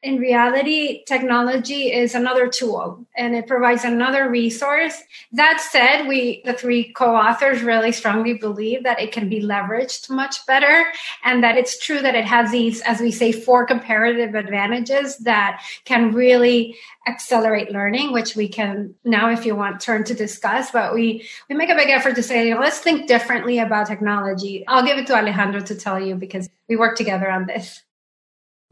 in 0.05 0.19
reality, 0.19 1.03
technology 1.07 1.91
is 1.91 2.15
another 2.15 2.47
tool 2.47 3.07
and 3.17 3.35
it 3.35 3.47
provides 3.47 3.85
another 3.85 4.29
resource. 4.29 5.03
That 5.33 5.67
said, 5.73 6.07
we, 6.07 6.43
the 6.45 6.53
three 6.53 6.93
co-authors 6.93 7.63
really 7.63 7.91
strongly 7.91 8.35
believe 8.35 8.85
that 8.85 9.01
it 9.01 9.13
can 9.13 9.31
be 9.31 9.41
leveraged 9.41 10.11
much 10.11 10.45
better 10.47 10.85
and 11.25 11.43
that 11.43 11.57
it's 11.57 11.79
true 11.79 12.03
that 12.03 12.15
it 12.15 12.27
has 12.27 12.53
these, 12.53 12.83
as 12.83 13.01
we 13.01 13.11
say, 13.11 13.33
four 13.33 13.65
comparative 13.65 14.35
advantages 14.35 15.17
that 15.21 15.63
can 15.87 16.13
really 16.13 16.77
accelerate 17.07 17.73
learning, 17.73 18.13
which 18.13 18.37
we 18.37 18.47
can 18.47 18.95
now, 19.05 19.31
if 19.31 19.47
you 19.47 19.57
want, 19.57 19.81
turn 19.81 20.05
to 20.05 20.13
discuss. 20.13 20.71
But 20.71 20.93
we, 20.93 21.27
we 21.49 21.57
make 21.57 21.71
a 21.71 21.75
big 21.75 21.89
effort 21.89 22.15
to 22.17 22.23
say, 22.23 22.55
let's 22.55 22.79
think 22.79 23.09
differently 23.09 23.59
about 23.59 23.87
technology. 23.87 24.67
I'll 24.69 24.85
give 24.85 24.99
it 24.99 25.07
to 25.07 25.17
Alejandro 25.17 25.63
to 25.63 25.75
tell 25.75 25.99
you 25.99 26.15
because 26.15 26.51
we 26.69 26.77
work 26.77 26.99
together 26.99 27.31
on 27.31 27.47
this 27.47 27.84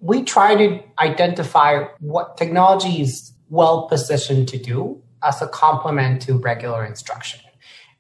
we 0.03 0.25
try 0.25 0.57
to 0.57 0.83
identify 0.99 1.85
what 2.01 2.37
technology 2.37 3.01
is 3.01 3.33
well 3.51 3.87
positioned 3.89 4.49
to 4.49 4.59
do 4.59 5.01
as 5.23 5.41
a 5.41 5.47
complement 5.47 6.21
to 6.23 6.37
regular 6.39 6.85
instruction. 6.85 7.41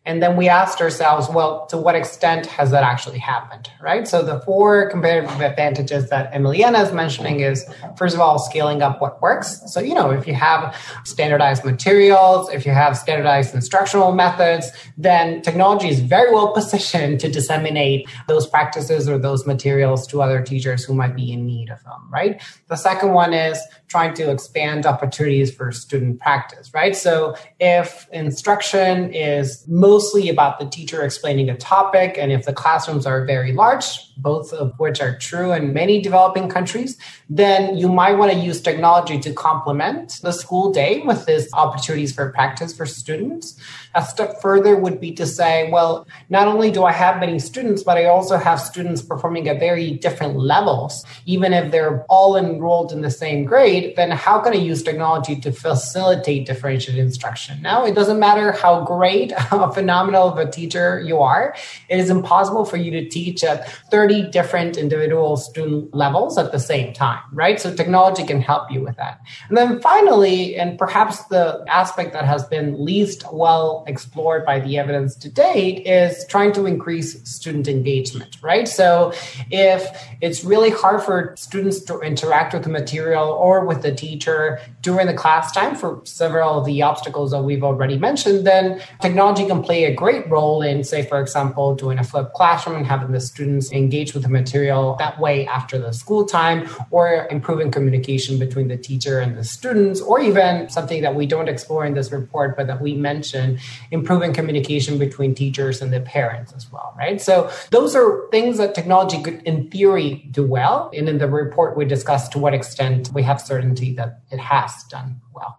And 0.05 0.21
then 0.21 0.37
we 0.37 0.49
asked 0.49 0.81
ourselves, 0.81 1.29
well, 1.29 1.67
to 1.67 1.77
what 1.77 1.95
extent 1.95 2.47
has 2.47 2.73
that 2.73 2.83
actually 2.83 3.19
happened, 3.19 3.71
right? 3.81 4.09
So 4.09 4.23
the 4.23 4.41
four 4.41 4.91
comparative 4.91 5.41
advantages 5.41 6.11
that 6.11 6.33
Emiliana 6.33 6.85
is 6.85 6.93
mentioning 6.93 7.39
is, 7.39 7.65
first 7.97 8.13
of 8.13 8.21
all, 8.21 8.41
scaling 8.41 8.83
up 8.83 9.01
what 9.01 9.23
works. 9.23 9.63
So, 9.73 9.79
you 9.79 9.95
know, 9.95 10.11
if 10.11 10.27
you 10.27 10.35
have 10.35 10.77
standardized 11.05 11.65
materials, 11.65 12.51
if 12.51 12.67
you 12.67 12.73
have 12.73 12.97
standardized 12.97 13.55
instructional 13.55 14.11
methods, 14.11 14.73
then 14.99 15.41
technology 15.41 15.89
is 15.89 16.01
very 16.01 16.33
well 16.33 16.53
positioned 16.55 17.21
to 17.21 17.31
disseminate 17.31 18.09
those 18.27 18.47
practices 18.47 19.09
or 19.09 19.19
those 19.19 19.47
materials 19.47 20.09
to 20.09 20.21
other 20.21 20.43
teachers 20.43 20.83
who 20.83 20.95
might 20.95 21.15
be 21.15 21.33
in 21.33 21.47
need 21.47 21.71
of 21.71 21.83
them, 21.85 22.09
right? 22.11 22.43
The 22.67 22.77
second 22.77 23.13
one 23.13 23.33
is 23.33 23.61
trying 23.87 24.15
to 24.15 24.31
expand 24.31 24.87
opportunities 24.87 25.55
for 25.55 25.71
student 25.71 26.19
practice, 26.19 26.73
right? 26.75 26.97
So 26.97 27.37
if 27.61 28.09
instruction 28.11 29.13
is 29.13 29.65
mostly 29.93 30.31
about 30.31 30.59
the 30.59 30.65
teacher 30.65 31.03
explaining 31.03 31.51
a 31.51 31.57
topic, 31.57 32.17
and 32.17 32.33
if 32.33 32.47
the 32.47 32.53
classrooms 32.53 33.05
are 33.05 33.27
very 33.27 33.53
large, 33.53 33.85
both 34.17 34.53
of 34.53 34.79
which 34.79 35.01
are 35.01 35.17
true 35.19 35.53
in 35.53 35.73
many 35.73 36.01
developing 36.01 36.49
countries, 36.49 36.97
then 37.29 37.77
you 37.77 37.89
might 37.89 38.15
want 38.15 38.33
to 38.33 38.39
use 38.39 38.61
technology 38.61 39.19
to 39.19 39.33
complement 39.33 40.21
the 40.23 40.33
school 40.33 40.73
day 40.73 41.01
with 41.01 41.27
these 41.27 41.53
opportunities 41.53 42.13
for 42.15 42.31
practice 42.31 42.75
for 42.77 42.87
students. 42.87 43.59
A 43.95 44.05
step 44.05 44.41
further 44.41 44.77
would 44.77 45.01
be 45.01 45.13
to 45.13 45.27
say, 45.27 45.71
well, 45.71 46.07
not 46.31 46.49
only 46.49 46.71
do 46.71 46.85
I 46.85 46.93
have 46.93 47.21
many 47.21 47.39
students, 47.39 47.83
but 47.83 47.97
I 47.97 48.07
also 48.07 48.37
have 48.37 48.61
students 48.61 49.03
performing 49.03 49.49
at 49.49 49.59
very 49.59 49.93
different 49.93 50.37
levels. 50.37 51.05
Even 51.27 51.53
if 51.53 51.71
they're 51.71 52.05
all 52.05 52.37
enrolled 52.37 52.93
in 52.93 53.03
the 53.03 53.11
same 53.11 53.45
grade, 53.45 53.97
then 53.97 54.11
how 54.11 54.39
can 54.41 54.53
I 54.53 54.57
use 54.57 54.83
technology 54.83 55.37
to 55.41 55.53
facilitate 55.53 56.47
differentiated 56.47 57.03
instruction? 57.05 57.61
Now, 57.63 57.85
it 57.85 57.95
doesn't 57.95 58.19
matter 58.19 58.53
how 58.53 58.85
great, 58.85 59.33
how 59.37 59.71
phenomenal 59.71 60.29
of 60.29 60.39
a 60.39 60.51
teacher 60.51 61.01
you 61.01 61.21
are, 61.21 61.55
it 61.89 61.99
is 61.99 62.11
impossible 62.11 62.65
for 62.65 62.77
you 62.77 62.91
to 62.93 63.09
teach 63.09 63.45
at 63.45 63.69
30 63.91 64.12
different 64.21 64.77
individual 64.77 65.39
student 65.39 65.95
levels 65.95 66.37
at 66.37 66.53
the 66.53 66.59
same 66.59 66.93
time, 66.93 67.23
right? 67.33 67.59
So 67.59 67.75
technology 67.75 68.25
can 68.25 68.43
help 68.43 68.71
you 68.71 68.83
with 68.83 68.97
that. 68.97 69.21
And 69.49 69.57
then 69.57 69.81
finally, 69.81 70.57
and 70.57 70.79
perhaps 70.79 71.25
the 71.29 71.65
aspect 71.69 72.13
that 72.13 72.27
has 72.27 72.45
been 72.45 72.85
least 72.85 73.25
well 73.33 73.85
explored 73.87 74.45
by 74.45 74.61
the 74.61 74.77
evidence 74.77 75.15
to 75.17 75.31
date 75.31 75.87
is 75.87 76.27
trying 76.27 76.53
to 76.53 76.67
increase 76.67 77.27
student 77.29 77.69
engagement, 77.69 78.37
right? 78.43 78.69
So 78.69 79.13
if 79.51 79.87
it's 80.21 80.45
really 80.45 80.71
hard 80.71 81.03
for 81.03 81.35
students 81.39 81.81
to 81.85 82.01
interact 82.01 82.53
with 82.53 82.65
the 82.65 82.71
material 82.71 83.29
or 83.29 83.65
with 83.65 83.83
the 83.83 83.95
teacher 83.95 84.59
during 84.83 85.07
the 85.07 85.15
class 85.15 85.53
time 85.53 85.77
for 85.77 86.01
several 86.05 86.59
of 86.59 86.67
the 86.67 86.83
obstacles 86.83 87.31
that 87.31 87.43
we've 87.43 87.63
already 87.63 87.97
mentioned, 87.97 88.47
then 88.47 88.83
technology 89.01 89.47
can 89.47 89.63
play 89.63 89.85
a 89.85 89.95
great 89.95 90.29
role 90.29 90.61
in, 90.61 90.83
say, 90.83 91.05
for 91.05 91.21
example, 91.21 91.75
doing 91.75 91.99
a 91.99 92.05
flipped 92.05 92.35
classroom 92.35 92.77
and 92.77 92.87
having 92.87 93.13
the 93.13 93.21
students 93.21 93.71
engage 93.71 93.92
with 93.93 94.23
the 94.23 94.29
material 94.29 94.97
that 94.99 95.21
way 95.21 95.47
after 95.47 95.79
the 95.79 95.93
school 95.93 96.25
time, 96.25 96.69
or 96.91 97.27
improving 97.31 97.71
communication 97.71 98.39
between 98.39 98.69
the 98.69 98.77
teacher 98.77 99.21
and 99.21 99.37
the 99.37 99.45
students, 99.45 100.01
or 100.01 100.21
even 100.21 100.69
something 100.69 101.03
that 101.03 101.15
we 101.15 101.27
don't 101.27 101.49
explore 101.49 101.85
in 101.85 101.95
this 101.95 102.11
report, 102.11 102.57
but 102.57 102.67
that 102.67 102.81
we 102.81 102.95
mention 102.95 103.59
improving 103.91 104.33
communication 104.33 104.99
between 104.99 105.35
teachers 105.35 105.83
and 105.83 105.93
the 105.93 106.01
parents 106.01 106.53
as 106.55 106.71
well, 106.73 106.95
right? 106.97 107.21
So 107.21 107.51
those 107.71 107.95
are 107.95 108.29
things 108.31 108.57
that 108.59 108.75
technology 108.75 109.23
could, 109.23 109.43
in 109.43 109.71
theory, 109.71 110.27
do 110.31 110.47
well. 110.47 110.91
And 110.95 111.09
in 111.09 111.19
the 111.19 111.29
report, 111.29 111.77
we 111.77 111.85
discussed 111.85 112.33
to 112.33 112.39
what 112.39 112.55
extent 112.55 113.11
we 113.13 113.23
have 113.23 113.41
certainty 113.41 113.95
that 113.95 114.21
it 114.31 114.39
has 114.39 114.85
done 114.85 115.21
well. 115.35 115.59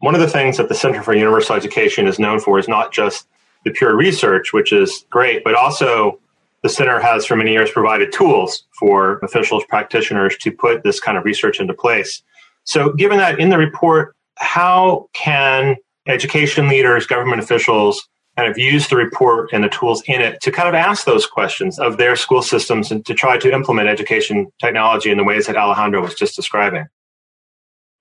One 0.00 0.14
of 0.14 0.20
the 0.20 0.28
things 0.28 0.58
that 0.58 0.68
the 0.68 0.74
Center 0.74 1.02
for 1.02 1.14
Universal 1.14 1.56
Education 1.56 2.06
is 2.06 2.18
known 2.18 2.38
for 2.38 2.58
is 2.58 2.68
not 2.68 2.92
just 2.92 3.26
the 3.64 3.70
pure 3.70 3.96
research, 3.96 4.52
which 4.52 4.72
is 4.72 5.06
great, 5.10 5.42
but 5.42 5.54
also 5.54 6.20
the 6.66 6.72
center 6.72 6.98
has 6.98 7.24
for 7.24 7.36
many 7.36 7.52
years 7.52 7.70
provided 7.70 8.12
tools 8.12 8.64
for 8.76 9.18
officials, 9.22 9.62
practitioners 9.68 10.36
to 10.38 10.50
put 10.50 10.82
this 10.82 10.98
kind 10.98 11.16
of 11.16 11.24
research 11.24 11.60
into 11.60 11.72
place. 11.72 12.22
So, 12.64 12.92
given 12.92 13.18
that 13.18 13.38
in 13.38 13.50
the 13.50 13.56
report, 13.56 14.16
how 14.34 15.08
can 15.12 15.76
education 16.08 16.66
leaders, 16.66 17.06
government 17.06 17.40
officials 17.40 18.08
kind 18.36 18.50
of 18.50 18.58
use 18.58 18.88
the 18.88 18.96
report 18.96 19.50
and 19.52 19.62
the 19.62 19.68
tools 19.68 20.02
in 20.08 20.20
it 20.20 20.40
to 20.40 20.50
kind 20.50 20.68
of 20.68 20.74
ask 20.74 21.04
those 21.04 21.24
questions 21.24 21.78
of 21.78 21.98
their 21.98 22.16
school 22.16 22.42
systems 22.42 22.90
and 22.90 23.06
to 23.06 23.14
try 23.14 23.38
to 23.38 23.52
implement 23.52 23.88
education 23.88 24.48
technology 24.60 25.10
in 25.10 25.16
the 25.16 25.24
ways 25.24 25.46
that 25.46 25.56
Alejandro 25.56 26.02
was 26.02 26.14
just 26.14 26.34
describing? 26.34 26.86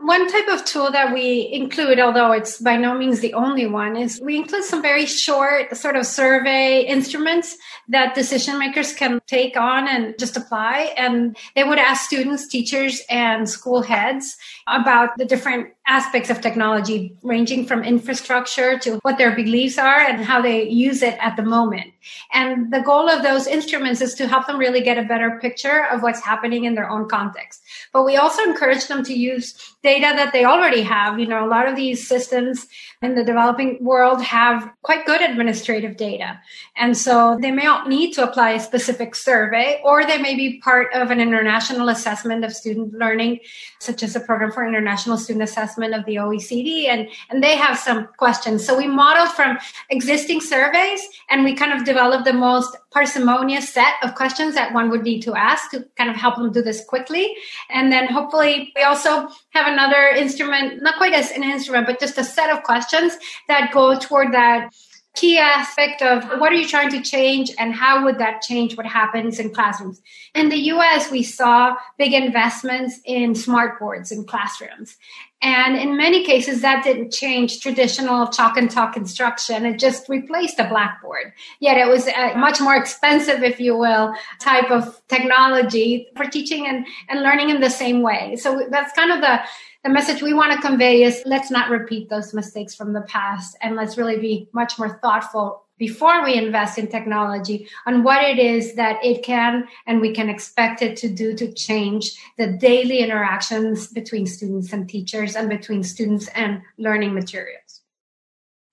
One 0.05 0.31
type 0.31 0.47
of 0.49 0.63
tool 0.65 0.91
that 0.91 1.15
we 1.15 1.49
include, 1.51 1.99
although 1.99 2.31
it's 2.31 2.61
by 2.61 2.77
no 2.77 2.93
means 2.93 3.21
the 3.21 3.33
only 3.33 3.65
one, 3.65 3.97
is 3.97 4.21
we 4.21 4.37
include 4.37 4.63
some 4.63 4.83
very 4.83 5.07
short 5.07 5.75
sort 5.75 5.95
of 5.95 6.05
survey 6.05 6.81
instruments 6.81 7.57
that 7.87 8.13
decision 8.13 8.59
makers 8.59 8.93
can 8.93 9.19
take 9.25 9.57
on 9.57 9.87
and 9.87 10.13
just 10.19 10.37
apply. 10.37 10.93
And 10.95 11.35
they 11.55 11.63
would 11.63 11.79
ask 11.79 12.05
students, 12.05 12.47
teachers, 12.47 13.01
and 13.09 13.49
school 13.49 13.81
heads 13.81 14.37
about 14.67 15.17
the 15.17 15.25
different 15.25 15.69
aspects 15.87 16.31
of 16.31 16.41
technology, 16.41 17.15
ranging 17.21 17.65
from 17.65 17.83
infrastructure 17.83 18.79
to 18.79 18.97
what 19.03 19.19
their 19.19 19.35
beliefs 19.35 19.77
are 19.77 19.99
and 19.99 20.23
how 20.25 20.41
they 20.41 20.67
use 20.67 21.03
it 21.03 21.15
at 21.21 21.35
the 21.35 21.43
moment. 21.43 21.93
And 22.33 22.73
the 22.73 22.81
goal 22.81 23.07
of 23.07 23.21
those 23.21 23.45
instruments 23.45 24.01
is 24.01 24.15
to 24.15 24.27
help 24.27 24.47
them 24.47 24.57
really 24.57 24.81
get 24.81 24.97
a 24.97 25.03
better 25.03 25.37
picture 25.39 25.85
of 25.85 26.01
what's 26.01 26.21
happening 26.21 26.65
in 26.65 26.73
their 26.73 26.89
own 26.89 27.07
context. 27.07 27.61
But 27.93 28.03
we 28.03 28.17
also 28.17 28.41
encourage 28.43 28.87
them 28.87 29.03
to 29.03 29.13
use 29.13 29.75
data 29.83 30.13
that 30.15 30.33
they 30.33 30.45
already 30.45 30.81
have. 30.81 31.19
You 31.19 31.27
know, 31.27 31.45
a 31.45 31.49
lot 31.49 31.67
of 31.67 31.75
these 31.75 32.07
systems 32.07 32.67
in 33.03 33.13
the 33.13 33.23
developing 33.23 33.83
world 33.83 34.23
have 34.23 34.71
quite 34.81 35.05
good 35.05 35.21
administrative 35.21 35.97
data. 35.97 36.39
And 36.75 36.97
so 36.97 37.37
they 37.39 37.51
may 37.51 37.63
not 37.63 37.87
need 37.87 38.13
to 38.13 38.23
apply 38.23 38.51
a 38.51 38.59
specific 38.59 39.13
survey, 39.13 39.81
or 39.83 40.03
they 40.03 40.17
may 40.17 40.35
be 40.35 40.59
part 40.59 40.93
of 40.93 41.11
an 41.11 41.19
international 41.19 41.89
assessment 41.89 42.43
of 42.43 42.53
student 42.53 42.93
learning, 42.93 43.39
such 43.79 44.01
as 44.01 44.15
a 44.15 44.19
program 44.19 44.51
for 44.55 44.67
international 44.67 45.17
student 45.17 45.43
assessment 45.43 45.93
of 45.93 46.03
the 46.05 46.15
OECD. 46.15 46.87
And, 46.87 47.07
and 47.29 47.43
they 47.43 47.55
have 47.55 47.77
some 47.77 48.07
questions. 48.17 48.65
So 48.65 48.75
we 48.75 48.87
modeled 48.87 49.29
from 49.29 49.59
existing 49.91 50.41
surveys 50.41 51.01
and 51.29 51.43
we 51.43 51.53
kind 51.53 51.73
of 51.73 51.85
developed 51.85 52.25
the 52.25 52.33
most 52.33 52.75
parsimonious 52.91 53.69
set 53.69 53.93
of 54.01 54.15
questions 54.15 54.55
that 54.55 54.73
one 54.73 54.89
would 54.89 55.03
need 55.03 55.21
to 55.21 55.35
ask 55.35 55.69
to 55.71 55.85
kind 55.97 56.09
of 56.09 56.15
help 56.15 56.37
them 56.37 56.51
do 56.51 56.63
this 56.63 56.83
quickly. 56.85 57.35
And 57.69 57.91
then 57.91 58.07
hopefully 58.07 58.73
we 58.75 58.81
also 58.81 59.27
have 59.49 59.67
another 59.67 60.07
instrument, 60.07 60.81
not 60.81 60.95
quite 60.95 61.13
as 61.13 61.29
an 61.31 61.43
instrument, 61.43 61.85
but 61.85 61.99
just 61.99 62.17
a 62.17 62.23
set 62.23 62.49
of 62.49 62.63
questions 62.63 63.17
that 63.47 63.71
go 63.71 63.99
toward 63.99 64.33
that 64.33 64.73
key 65.15 65.37
aspect 65.37 66.01
of 66.01 66.39
what 66.39 66.51
are 66.51 66.55
you 66.55 66.67
trying 66.67 66.89
to 66.91 67.01
change 67.01 67.51
and 67.57 67.73
how 67.73 68.03
would 68.03 68.17
that 68.19 68.41
change 68.41 68.77
what 68.77 68.85
happens 68.85 69.39
in 69.39 69.53
classrooms. 69.53 70.01
In 70.33 70.49
the 70.49 70.57
US, 70.73 71.09
we 71.09 71.23
saw 71.23 71.75
big 71.97 72.13
investments 72.13 72.99
in 73.05 73.35
smart 73.35 73.79
boards 73.79 74.11
in 74.11 74.25
classrooms. 74.25 74.97
And 75.41 75.77
in 75.77 75.95
many 75.95 76.25
cases, 76.25 76.61
that 76.61 76.83
didn't 76.83 77.13
change 77.13 77.59
traditional 77.59 78.27
chalk 78.27 78.57
and 78.57 78.71
talk 78.71 78.97
instruction. 78.97 79.65
It 79.65 79.77
just 79.77 80.09
replaced 80.09 80.59
a 80.59 80.67
blackboard. 80.67 81.33
Yet 81.59 81.77
it 81.77 81.87
was 81.87 82.07
a 82.07 82.35
much 82.35 82.59
more 82.59 82.75
expensive, 82.75 83.43
if 83.43 83.59
you 83.59 83.77
will, 83.77 84.15
type 84.41 84.71
of 84.71 84.99
technology 85.07 86.07
for 86.17 86.25
teaching 86.25 86.65
and, 86.65 86.87
and 87.09 87.21
learning 87.21 87.51
in 87.51 87.61
the 87.61 87.69
same 87.69 88.01
way. 88.01 88.37
So 88.37 88.67
that's 88.71 88.93
kind 88.93 89.11
of 89.11 89.21
the 89.21 89.41
the 89.85 89.91
message 89.91 90.23
we 90.23 90.33
want 90.33 90.51
to 90.51 90.67
convey 90.67 91.03
is 91.03 91.21
let's 91.27 91.51
not 91.51 91.69
repeat 91.69 92.09
those 92.09 92.33
mistakes 92.33 92.73
from 92.73 92.91
the 92.91 93.01
past 93.01 93.55
and 93.61 93.75
let's 93.75 93.99
really 93.99 94.17
be 94.17 94.49
much 94.51 94.79
more 94.79 94.97
thoughtful 94.97 95.61
before 95.77 96.23
we 96.23 96.33
invest 96.33 96.79
in 96.79 96.87
technology 96.87 97.67
on 97.85 98.01
what 98.01 98.23
it 98.23 98.39
is 98.39 98.73
that 98.73 98.97
it 99.05 99.21
can 99.21 99.63
and 99.85 100.01
we 100.01 100.11
can 100.11 100.27
expect 100.27 100.81
it 100.81 100.97
to 100.97 101.07
do 101.07 101.35
to 101.35 101.53
change 101.53 102.13
the 102.39 102.47
daily 102.47 102.97
interactions 102.97 103.85
between 103.85 104.25
students 104.25 104.73
and 104.73 104.89
teachers 104.89 105.35
and 105.35 105.49
between 105.49 105.83
students 105.83 106.29
and 106.29 106.63
learning 106.79 107.13
materials. 107.13 107.81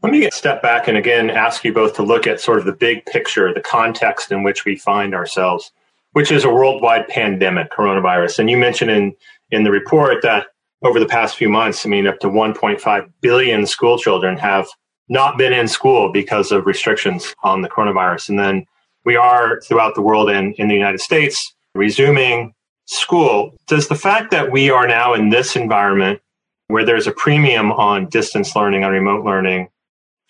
Let 0.02 0.12
me 0.12 0.30
step 0.30 0.62
back 0.62 0.88
and 0.88 0.96
again 0.96 1.28
ask 1.28 1.62
you 1.62 1.74
both 1.74 1.94
to 1.96 2.02
look 2.02 2.26
at 2.26 2.40
sort 2.40 2.58
of 2.58 2.64
the 2.64 2.72
big 2.72 3.04
picture, 3.04 3.52
the 3.52 3.60
context 3.60 4.32
in 4.32 4.44
which 4.44 4.64
we 4.64 4.76
find 4.76 5.14
ourselves, 5.14 5.72
which 6.12 6.32
is 6.32 6.44
a 6.44 6.50
worldwide 6.50 7.06
pandemic, 7.08 7.70
coronavirus. 7.70 8.38
And 8.38 8.48
you 8.48 8.56
mentioned 8.56 8.90
in, 8.90 9.14
in 9.50 9.64
the 9.64 9.70
report 9.70 10.22
that 10.22 10.46
over 10.82 10.98
the 10.98 11.06
past 11.06 11.36
few 11.36 11.48
months, 11.48 11.86
I 11.86 11.88
mean, 11.88 12.06
up 12.06 12.18
to 12.20 12.28
1.5 12.28 13.12
billion 13.20 13.66
school 13.66 13.98
children 13.98 14.36
have 14.38 14.66
not 15.08 15.38
been 15.38 15.52
in 15.52 15.68
school 15.68 16.10
because 16.10 16.52
of 16.52 16.66
restrictions 16.66 17.34
on 17.42 17.62
the 17.62 17.68
coronavirus. 17.68 18.30
And 18.30 18.38
then 18.38 18.66
we 19.04 19.16
are 19.16 19.60
throughout 19.60 19.94
the 19.94 20.02
world 20.02 20.30
and 20.30 20.54
in 20.56 20.68
the 20.68 20.74
United 20.74 21.00
States 21.00 21.54
resuming 21.74 22.54
school. 22.86 23.54
Does 23.66 23.88
the 23.88 23.94
fact 23.94 24.30
that 24.30 24.50
we 24.50 24.70
are 24.70 24.86
now 24.86 25.14
in 25.14 25.30
this 25.30 25.56
environment 25.56 26.20
where 26.68 26.84
there's 26.84 27.06
a 27.06 27.12
premium 27.12 27.72
on 27.72 28.08
distance 28.08 28.54
learning, 28.56 28.84
on 28.84 28.92
remote 28.92 29.24
learning, 29.24 29.68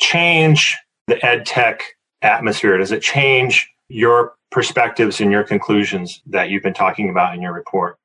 change 0.00 0.76
the 1.06 1.24
ed 1.24 1.46
tech 1.46 1.82
atmosphere? 2.22 2.78
Does 2.78 2.92
it 2.92 3.02
change 3.02 3.68
your 3.88 4.34
perspectives 4.50 5.20
and 5.20 5.30
your 5.30 5.44
conclusions 5.44 6.20
that 6.26 6.50
you've 6.50 6.62
been 6.62 6.74
talking 6.74 7.08
about 7.08 7.34
in 7.34 7.42
your 7.42 7.52
report? 7.52 7.98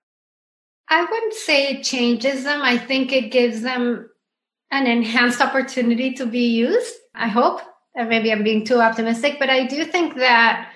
I 0.89 1.01
wouldn't 1.01 1.33
say 1.33 1.67
it 1.67 1.83
changes 1.83 2.43
them. 2.43 2.61
I 2.61 2.77
think 2.77 3.11
it 3.11 3.31
gives 3.31 3.61
them 3.61 4.09
an 4.71 4.87
enhanced 4.87 5.41
opportunity 5.41 6.13
to 6.13 6.25
be 6.25 6.47
used. 6.47 6.93
I 7.15 7.27
hope. 7.27 7.61
Maybe 7.95 8.31
I'm 8.31 8.43
being 8.43 8.63
too 8.63 8.79
optimistic, 8.79 9.37
but 9.39 9.49
I 9.49 9.65
do 9.65 9.83
think 9.83 10.15
that 10.15 10.71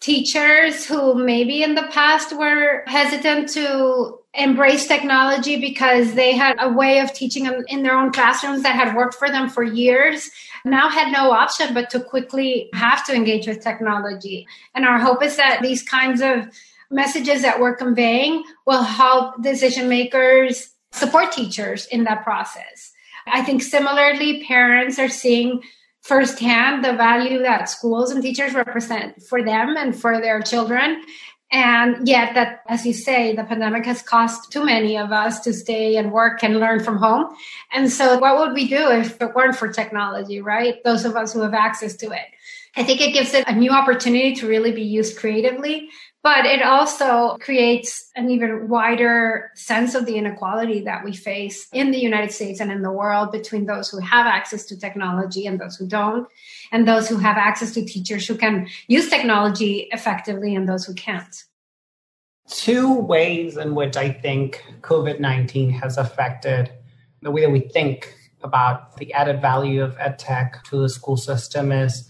teachers 0.00 0.86
who 0.86 1.14
maybe 1.14 1.62
in 1.62 1.74
the 1.74 1.88
past 1.90 2.36
were 2.36 2.84
hesitant 2.86 3.48
to 3.50 4.18
embrace 4.34 4.86
technology 4.86 5.58
because 5.58 6.14
they 6.14 6.36
had 6.36 6.56
a 6.60 6.70
way 6.70 7.00
of 7.00 7.12
teaching 7.12 7.44
them 7.44 7.64
in 7.68 7.82
their 7.82 7.96
own 7.96 8.12
classrooms 8.12 8.62
that 8.62 8.76
had 8.76 8.94
worked 8.94 9.14
for 9.14 9.28
them 9.28 9.48
for 9.48 9.62
years 9.62 10.30
now 10.64 10.88
had 10.88 11.10
no 11.10 11.30
option 11.32 11.72
but 11.74 11.90
to 11.90 12.00
quickly 12.00 12.68
have 12.74 13.04
to 13.06 13.14
engage 13.14 13.46
with 13.46 13.62
technology. 13.62 14.46
And 14.74 14.84
our 14.84 14.98
hope 14.98 15.22
is 15.22 15.36
that 15.36 15.60
these 15.62 15.82
kinds 15.82 16.20
of 16.20 16.48
messages 16.90 17.42
that 17.42 17.60
we're 17.60 17.76
conveying 17.76 18.44
will 18.66 18.82
help 18.82 19.42
decision 19.42 19.88
makers 19.88 20.70
support 20.92 21.32
teachers 21.32 21.86
in 21.86 22.04
that 22.04 22.24
process. 22.24 22.92
I 23.26 23.42
think 23.42 23.62
similarly, 23.62 24.44
parents 24.46 24.98
are 24.98 25.08
seeing 25.08 25.62
firsthand 26.02 26.84
the 26.84 26.94
value 26.94 27.42
that 27.42 27.68
schools 27.68 28.10
and 28.10 28.22
teachers 28.22 28.54
represent 28.54 29.22
for 29.22 29.42
them 29.42 29.76
and 29.76 29.94
for 29.94 30.20
their 30.20 30.40
children. 30.40 31.02
And 31.50 32.06
yet 32.06 32.34
that, 32.34 32.60
as 32.68 32.84
you 32.84 32.92
say, 32.92 33.34
the 33.34 33.44
pandemic 33.44 33.86
has 33.86 34.02
caused 34.02 34.52
too 34.52 34.64
many 34.64 34.98
of 34.98 35.12
us 35.12 35.40
to 35.40 35.52
stay 35.52 35.96
and 35.96 36.12
work 36.12 36.42
and 36.42 36.60
learn 36.60 36.84
from 36.84 36.98
home. 36.98 37.34
And 37.72 37.90
so 37.90 38.18
what 38.18 38.38
would 38.38 38.52
we 38.52 38.68
do 38.68 38.90
if 38.90 39.20
it 39.20 39.34
weren't 39.34 39.56
for 39.56 39.72
technology, 39.72 40.40
right? 40.40 40.82
Those 40.84 41.06
of 41.06 41.16
us 41.16 41.32
who 41.32 41.40
have 41.40 41.54
access 41.54 41.96
to 41.96 42.10
it. 42.10 42.26
I 42.76 42.84
think 42.84 43.00
it 43.00 43.12
gives 43.12 43.32
it 43.32 43.48
a 43.48 43.54
new 43.54 43.70
opportunity 43.70 44.34
to 44.36 44.46
really 44.46 44.72
be 44.72 44.82
used 44.82 45.18
creatively, 45.18 45.88
but 46.22 46.44
it 46.44 46.62
also 46.62 47.36
creates 47.40 48.10
an 48.16 48.30
even 48.30 48.68
wider 48.68 49.50
sense 49.54 49.94
of 49.94 50.04
the 50.04 50.16
inequality 50.16 50.80
that 50.80 51.04
we 51.04 51.14
face 51.14 51.68
in 51.72 51.90
the 51.90 51.98
United 51.98 52.32
States 52.32 52.60
and 52.60 52.72
in 52.72 52.82
the 52.82 52.90
world 52.90 53.30
between 53.30 53.66
those 53.66 53.88
who 53.88 53.98
have 54.00 54.26
access 54.26 54.64
to 54.66 54.78
technology 54.78 55.46
and 55.46 55.60
those 55.60 55.76
who 55.76 55.86
don't, 55.86 56.26
and 56.72 56.88
those 56.88 57.08
who 57.08 57.18
have 57.18 57.36
access 57.36 57.72
to 57.72 57.84
teachers 57.84 58.26
who 58.26 58.34
can 58.34 58.68
use 58.88 59.08
technology 59.08 59.88
effectively 59.92 60.54
and 60.54 60.68
those 60.68 60.84
who 60.84 60.94
can't. 60.94 61.44
Two 62.48 62.94
ways 62.94 63.56
in 63.56 63.74
which 63.74 63.96
I 63.96 64.10
think 64.10 64.64
COVID 64.80 65.20
19 65.20 65.70
has 65.70 65.98
affected 65.98 66.72
the 67.22 67.30
way 67.30 67.42
that 67.42 67.50
we 67.50 67.60
think 67.60 68.14
about 68.42 68.96
the 68.96 69.12
added 69.12 69.40
value 69.40 69.82
of 69.82 69.96
edtech 69.98 70.62
to 70.64 70.80
the 70.80 70.88
school 70.88 71.16
system 71.16 71.72
is 71.72 72.08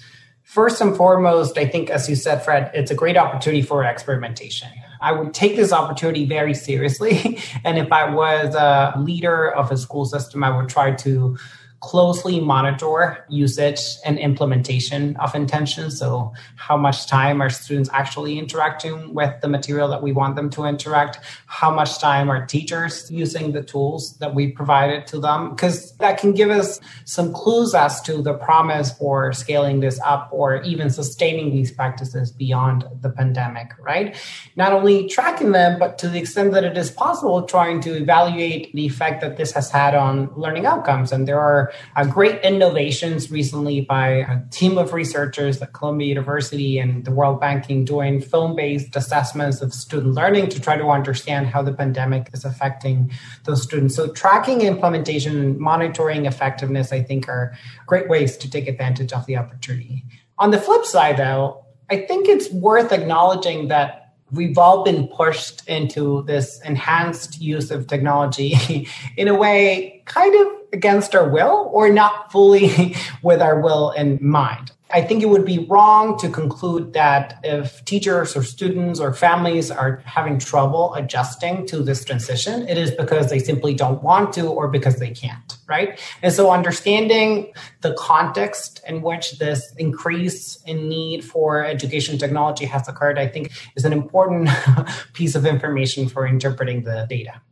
First 0.48 0.80
and 0.80 0.96
foremost, 0.96 1.58
I 1.58 1.66
think, 1.66 1.90
as 1.90 2.08
you 2.08 2.16
said, 2.16 2.42
Fred, 2.42 2.70
it's 2.72 2.90
a 2.90 2.94
great 2.94 3.18
opportunity 3.18 3.60
for 3.60 3.84
experimentation. 3.84 4.70
I 4.98 5.12
would 5.12 5.34
take 5.34 5.56
this 5.56 5.74
opportunity 5.74 6.24
very 6.24 6.54
seriously. 6.54 7.38
and 7.66 7.76
if 7.76 7.92
I 7.92 8.08
was 8.08 8.54
a 8.54 8.94
leader 8.98 9.52
of 9.52 9.70
a 9.70 9.76
school 9.76 10.06
system, 10.06 10.42
I 10.42 10.56
would 10.56 10.70
try 10.70 10.92
to 10.92 11.36
closely 11.80 12.40
monitor 12.40 13.24
usage 13.28 13.80
and 14.04 14.18
implementation 14.18 15.16
of 15.16 15.34
intentions. 15.34 15.98
So, 15.98 16.32
how 16.56 16.76
much 16.76 17.06
time 17.06 17.40
are 17.40 17.50
students 17.50 17.88
actually 17.92 18.38
interacting 18.38 19.14
with 19.14 19.40
the 19.40 19.48
material 19.48 19.88
that 19.88 20.02
we 20.02 20.12
want 20.12 20.36
them 20.36 20.50
to 20.50 20.64
interact? 20.64 21.20
How 21.46 21.72
much 21.72 21.98
time 21.98 22.30
are 22.30 22.44
teachers 22.46 23.10
using 23.10 23.52
the 23.52 23.62
tools 23.62 24.16
that 24.18 24.34
we 24.34 24.48
provided 24.48 25.06
to 25.08 25.20
them? 25.20 25.50
Because 25.50 25.92
that 25.96 26.18
can 26.18 26.32
give 26.32 26.50
us 26.50 26.80
some 27.04 27.32
clues 27.32 27.74
as 27.74 28.00
to 28.02 28.22
the 28.22 28.34
promise 28.34 28.92
for 28.92 29.32
scaling 29.32 29.80
this 29.80 30.00
up 30.00 30.28
or 30.32 30.62
even 30.62 30.90
sustaining 30.90 31.50
these 31.50 31.70
practices 31.70 32.32
beyond 32.32 32.84
the 33.00 33.10
pandemic, 33.10 33.72
right? 33.78 34.16
Not 34.56 34.72
only 34.72 35.08
tracking 35.08 35.52
them, 35.52 35.78
but 35.78 35.98
to 35.98 36.08
the 36.08 36.18
extent 36.18 36.52
that 36.52 36.64
it 36.64 36.76
is 36.76 36.90
possible, 36.90 37.42
trying 37.42 37.80
to 37.82 37.94
evaluate 37.94 38.72
the 38.72 38.84
effect 38.84 39.20
that 39.20 39.36
this 39.36 39.52
has 39.52 39.70
had 39.70 39.94
on 39.94 40.30
learning 40.36 40.66
outcomes. 40.66 41.12
And 41.12 41.28
there 41.28 41.38
are 41.38 41.67
uh, 41.96 42.04
great 42.04 42.42
innovations 42.42 43.30
recently 43.30 43.80
by 43.80 44.08
a 44.08 44.40
team 44.50 44.78
of 44.78 44.92
researchers 44.92 45.60
at 45.60 45.72
Columbia 45.72 46.08
University 46.08 46.78
and 46.78 47.04
the 47.04 47.10
World 47.10 47.40
Banking 47.40 47.84
doing 47.84 48.20
phone 48.20 48.56
based 48.56 48.94
assessments 48.96 49.60
of 49.60 49.72
student 49.72 50.14
learning 50.14 50.48
to 50.50 50.60
try 50.60 50.76
to 50.76 50.88
understand 50.88 51.46
how 51.48 51.62
the 51.62 51.72
pandemic 51.72 52.30
is 52.32 52.44
affecting 52.44 53.10
those 53.44 53.62
students. 53.62 53.94
So, 53.94 54.12
tracking 54.12 54.62
implementation 54.62 55.38
and 55.38 55.58
monitoring 55.58 56.26
effectiveness, 56.26 56.92
I 56.92 57.02
think, 57.02 57.28
are 57.28 57.56
great 57.86 58.08
ways 58.08 58.36
to 58.38 58.50
take 58.50 58.68
advantage 58.68 59.12
of 59.12 59.26
the 59.26 59.36
opportunity. 59.36 60.04
On 60.38 60.50
the 60.50 60.58
flip 60.58 60.84
side, 60.84 61.16
though, 61.16 61.64
I 61.90 62.02
think 62.02 62.28
it's 62.28 62.50
worth 62.50 62.92
acknowledging 62.92 63.68
that 63.68 63.97
we've 64.32 64.58
all 64.58 64.84
been 64.84 65.08
pushed 65.08 65.66
into 65.68 66.22
this 66.24 66.60
enhanced 66.64 67.40
use 67.40 67.70
of 67.70 67.86
technology 67.86 68.88
in 69.16 69.28
a 69.28 69.34
way 69.34 70.02
kind 70.04 70.34
of 70.34 70.48
against 70.72 71.14
our 71.14 71.28
will 71.28 71.70
or 71.72 71.90
not 71.90 72.30
fully 72.30 72.94
with 73.22 73.40
our 73.40 73.60
will 73.60 73.90
in 73.92 74.18
mind. 74.20 74.72
I 74.90 75.02
think 75.02 75.22
it 75.22 75.28
would 75.28 75.44
be 75.44 75.66
wrong 75.68 76.18
to 76.18 76.30
conclude 76.30 76.94
that 76.94 77.38
if 77.44 77.84
teachers 77.84 78.34
or 78.34 78.42
students 78.42 79.00
or 79.00 79.12
families 79.12 79.70
are 79.70 80.02
having 80.06 80.38
trouble 80.38 80.94
adjusting 80.94 81.66
to 81.66 81.82
this 81.82 82.04
transition, 82.04 82.66
it 82.68 82.78
is 82.78 82.90
because 82.92 83.28
they 83.28 83.38
simply 83.38 83.74
don't 83.74 84.02
want 84.02 84.32
to 84.34 84.46
or 84.48 84.66
because 84.68 84.96
they 84.96 85.10
can't, 85.10 85.58
right? 85.68 86.00
And 86.22 86.32
so 86.32 86.50
understanding 86.50 87.52
the 87.82 87.94
context 87.98 88.80
in 88.88 89.02
which 89.02 89.38
this 89.38 89.74
increase 89.76 90.56
in 90.64 90.88
need 90.88 91.22
for 91.22 91.64
education 91.64 92.16
technology 92.16 92.64
has 92.64 92.88
occurred, 92.88 93.18
I 93.18 93.26
think 93.26 93.52
is 93.76 93.84
an 93.84 93.92
important 93.92 94.48
piece 95.12 95.34
of 95.34 95.44
information 95.44 96.08
for 96.08 96.26
interpreting 96.26 96.84
the 96.84 97.06
data. 97.10 97.42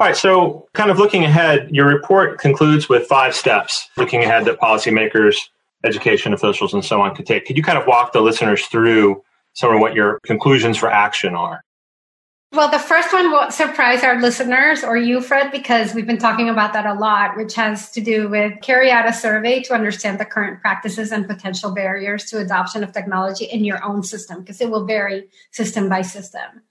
All 0.00 0.08
right, 0.08 0.16
so 0.16 0.68
kind 0.72 0.90
of 0.90 0.98
looking 0.98 1.24
ahead, 1.24 1.70
your 1.70 1.86
report 1.86 2.40
concludes 2.40 2.88
with 2.88 3.06
five 3.06 3.36
steps 3.36 3.88
looking 3.96 4.24
ahead 4.24 4.46
that 4.46 4.58
policymakers, 4.58 5.36
education 5.84 6.32
officials, 6.32 6.74
and 6.74 6.84
so 6.84 7.00
on 7.00 7.14
could 7.14 7.26
take. 7.26 7.44
Could 7.44 7.56
you 7.56 7.62
kind 7.62 7.78
of 7.78 7.86
walk 7.86 8.12
the 8.12 8.20
listeners 8.20 8.66
through 8.66 9.22
some 9.54 9.74
of 9.74 9.80
what 9.80 9.94
your 9.94 10.20
conclusions 10.24 10.76
for 10.78 10.90
action 10.90 11.34
are? 11.34 11.64
Well, 12.52 12.70
the 12.70 12.78
first 12.78 13.14
one 13.14 13.30
won't 13.30 13.54
surprise 13.54 14.02
our 14.02 14.20
listeners 14.20 14.84
or 14.84 14.98
you, 14.98 15.22
Fred, 15.22 15.50
because 15.50 15.94
we've 15.94 16.06
been 16.06 16.18
talking 16.18 16.50
about 16.50 16.74
that 16.74 16.84
a 16.84 16.92
lot, 16.92 17.34
which 17.34 17.54
has 17.54 17.90
to 17.92 18.02
do 18.02 18.28
with 18.28 18.60
carry 18.60 18.90
out 18.90 19.08
a 19.08 19.12
survey 19.12 19.62
to 19.62 19.72
understand 19.72 20.20
the 20.20 20.26
current 20.26 20.60
practices 20.60 21.12
and 21.12 21.26
potential 21.26 21.70
barriers 21.70 22.26
to 22.26 22.38
adoption 22.38 22.84
of 22.84 22.92
technology 22.92 23.46
in 23.46 23.64
your 23.64 23.82
own 23.82 24.02
system, 24.02 24.40
because 24.40 24.60
it 24.60 24.68
will 24.68 24.84
vary 24.84 25.28
system 25.50 25.88
by 25.88 26.02
system. 26.02 26.62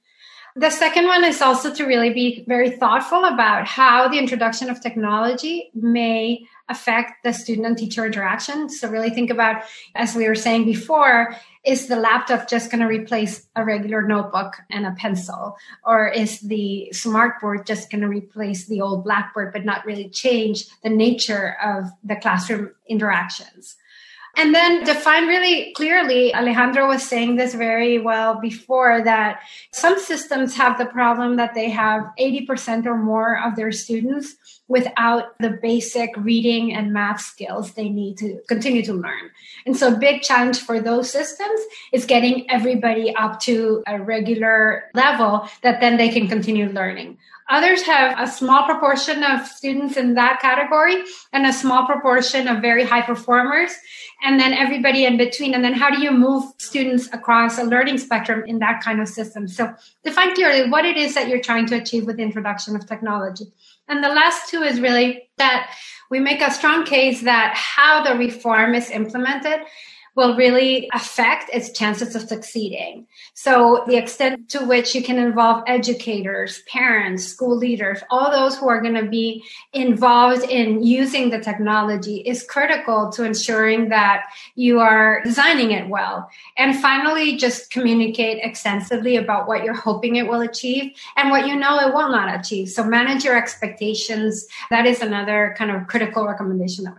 The 0.55 0.69
second 0.69 1.07
one 1.07 1.23
is 1.23 1.41
also 1.41 1.73
to 1.73 1.85
really 1.85 2.13
be 2.13 2.43
very 2.47 2.69
thoughtful 2.69 3.25
about 3.25 3.65
how 3.65 4.07
the 4.07 4.19
introduction 4.19 4.69
of 4.69 4.81
technology 4.81 5.71
may 5.73 6.45
affect 6.71 7.23
the 7.23 7.33
student 7.33 7.67
and 7.67 7.77
teacher 7.77 8.05
interaction. 8.05 8.69
So, 8.69 8.89
really 8.89 9.09
think 9.11 9.29
about, 9.29 9.63
as 9.93 10.15
we 10.15 10.27
were 10.27 10.35
saying 10.35 10.65
before, 10.65 11.35
is 11.63 11.87
the 11.87 11.95
laptop 11.95 12.49
just 12.49 12.71
going 12.71 12.81
to 12.81 12.87
replace 12.87 13.47
a 13.55 13.63
regular 13.63 14.01
notebook 14.01 14.55
and 14.71 14.85
a 14.85 14.95
pencil? 14.97 15.55
Or 15.85 16.07
is 16.07 16.39
the 16.39 16.89
smartboard 16.93 17.67
just 17.67 17.91
going 17.91 18.01
to 18.01 18.07
replace 18.07 18.67
the 18.67 18.81
old 18.81 19.03
blackboard, 19.03 19.53
but 19.53 19.65
not 19.65 19.85
really 19.85 20.09
change 20.09 20.65
the 20.81 20.89
nature 20.89 21.55
of 21.63 21.85
the 22.03 22.15
classroom 22.15 22.71
interactions? 22.87 23.75
And 24.37 24.55
then 24.55 24.83
define 24.85 25.27
really 25.27 25.73
clearly, 25.73 26.33
Alejandro 26.33 26.87
was 26.87 27.03
saying 27.03 27.35
this 27.35 27.53
very 27.53 27.99
well 27.99 28.39
before 28.39 29.03
that 29.03 29.41
some 29.71 29.99
systems 29.99 30.55
have 30.55 30.77
the 30.77 30.85
problem 30.85 31.35
that 31.35 31.53
they 31.53 31.69
have 31.69 32.03
80% 32.17 32.85
or 32.85 32.97
more 32.97 33.39
of 33.43 33.55
their 33.55 33.71
students 33.71 34.35
without 34.69 35.37
the 35.39 35.49
basic 35.49 36.15
reading 36.15 36.73
and 36.73 36.93
math 36.93 37.19
skills 37.19 37.73
they 37.73 37.89
need 37.89 38.17
to 38.19 38.39
continue 38.47 38.81
to 38.83 38.93
learn. 38.93 39.29
And 39.65 39.75
so 39.75 39.95
big 39.95 40.21
challenge 40.21 40.59
for 40.59 40.79
those 40.79 41.11
systems 41.11 41.59
is 41.91 42.05
getting 42.05 42.49
everybody 42.49 43.13
up 43.13 43.41
to 43.41 43.83
a 43.85 44.01
regular 44.01 44.89
level 44.93 45.49
that 45.61 45.81
then 45.81 45.97
they 45.97 46.07
can 46.07 46.29
continue 46.29 46.69
learning. 46.69 47.17
Others 47.51 47.83
have 47.83 48.17
a 48.17 48.31
small 48.31 48.63
proportion 48.63 49.23
of 49.23 49.45
students 49.45 49.97
in 49.97 50.13
that 50.13 50.39
category 50.39 51.03
and 51.33 51.45
a 51.45 51.51
small 51.51 51.85
proportion 51.85 52.47
of 52.47 52.61
very 52.61 52.85
high 52.85 53.01
performers 53.01 53.71
and 54.23 54.39
then 54.39 54.53
everybody 54.53 55.03
in 55.03 55.17
between. 55.17 55.53
And 55.53 55.61
then 55.61 55.73
how 55.73 55.89
do 55.89 56.01
you 56.01 56.11
move 56.11 56.45
students 56.59 57.07
across 57.11 57.59
a 57.59 57.63
learning 57.63 57.97
spectrum 57.97 58.43
in 58.47 58.59
that 58.59 58.81
kind 58.81 59.01
of 59.01 59.09
system? 59.09 59.49
So 59.49 59.73
define 60.05 60.33
clearly 60.33 60.69
what 60.69 60.85
it 60.85 60.95
is 60.95 61.13
that 61.15 61.27
you're 61.27 61.41
trying 61.41 61.65
to 61.67 61.75
achieve 61.75 62.05
with 62.05 62.15
the 62.15 62.23
introduction 62.23 62.73
of 62.73 62.87
technology. 62.87 63.51
And 63.89 64.01
the 64.01 64.09
last 64.09 64.49
two 64.49 64.61
is 64.61 64.79
really 64.79 65.29
that 65.37 65.75
we 66.09 66.21
make 66.21 66.41
a 66.41 66.51
strong 66.51 66.85
case 66.85 67.23
that 67.23 67.53
how 67.53 68.01
the 68.01 68.17
reform 68.17 68.75
is 68.75 68.89
implemented 68.89 69.59
will 70.15 70.35
really 70.35 70.89
affect 70.93 71.49
its 71.53 71.71
chances 71.71 72.15
of 72.15 72.23
succeeding. 72.23 73.07
So 73.33 73.83
the 73.87 73.95
extent 73.95 74.49
to 74.49 74.65
which 74.65 74.93
you 74.93 75.01
can 75.01 75.17
involve 75.17 75.63
educators, 75.67 76.61
parents, 76.67 77.25
school 77.25 77.55
leaders, 77.55 78.01
all 78.09 78.29
those 78.29 78.57
who 78.57 78.67
are 78.67 78.81
going 78.81 78.95
to 78.95 79.09
be 79.09 79.43
involved 79.73 80.43
in 80.43 80.83
using 80.83 81.29
the 81.29 81.39
technology 81.39 82.17
is 82.17 82.43
critical 82.43 83.09
to 83.11 83.23
ensuring 83.23 83.89
that 83.89 84.25
you 84.55 84.79
are 84.79 85.21
designing 85.23 85.71
it 85.71 85.87
well. 85.87 86.29
And 86.57 86.77
finally, 86.79 87.37
just 87.37 87.71
communicate 87.71 88.39
extensively 88.43 89.15
about 89.15 89.47
what 89.47 89.63
you're 89.63 89.73
hoping 89.73 90.17
it 90.17 90.27
will 90.27 90.41
achieve 90.41 90.93
and 91.15 91.29
what 91.29 91.47
you 91.47 91.55
know 91.55 91.79
it 91.79 91.93
will 91.93 92.09
not 92.09 92.37
achieve. 92.37 92.69
So 92.69 92.83
manage 92.83 93.23
your 93.23 93.37
expectations. 93.37 94.45
That 94.69 94.85
is 94.85 95.01
another 95.01 95.55
kind 95.57 95.71
of 95.71 95.87
critical 95.87 96.27
recommendation 96.27 96.85
that 96.85 96.97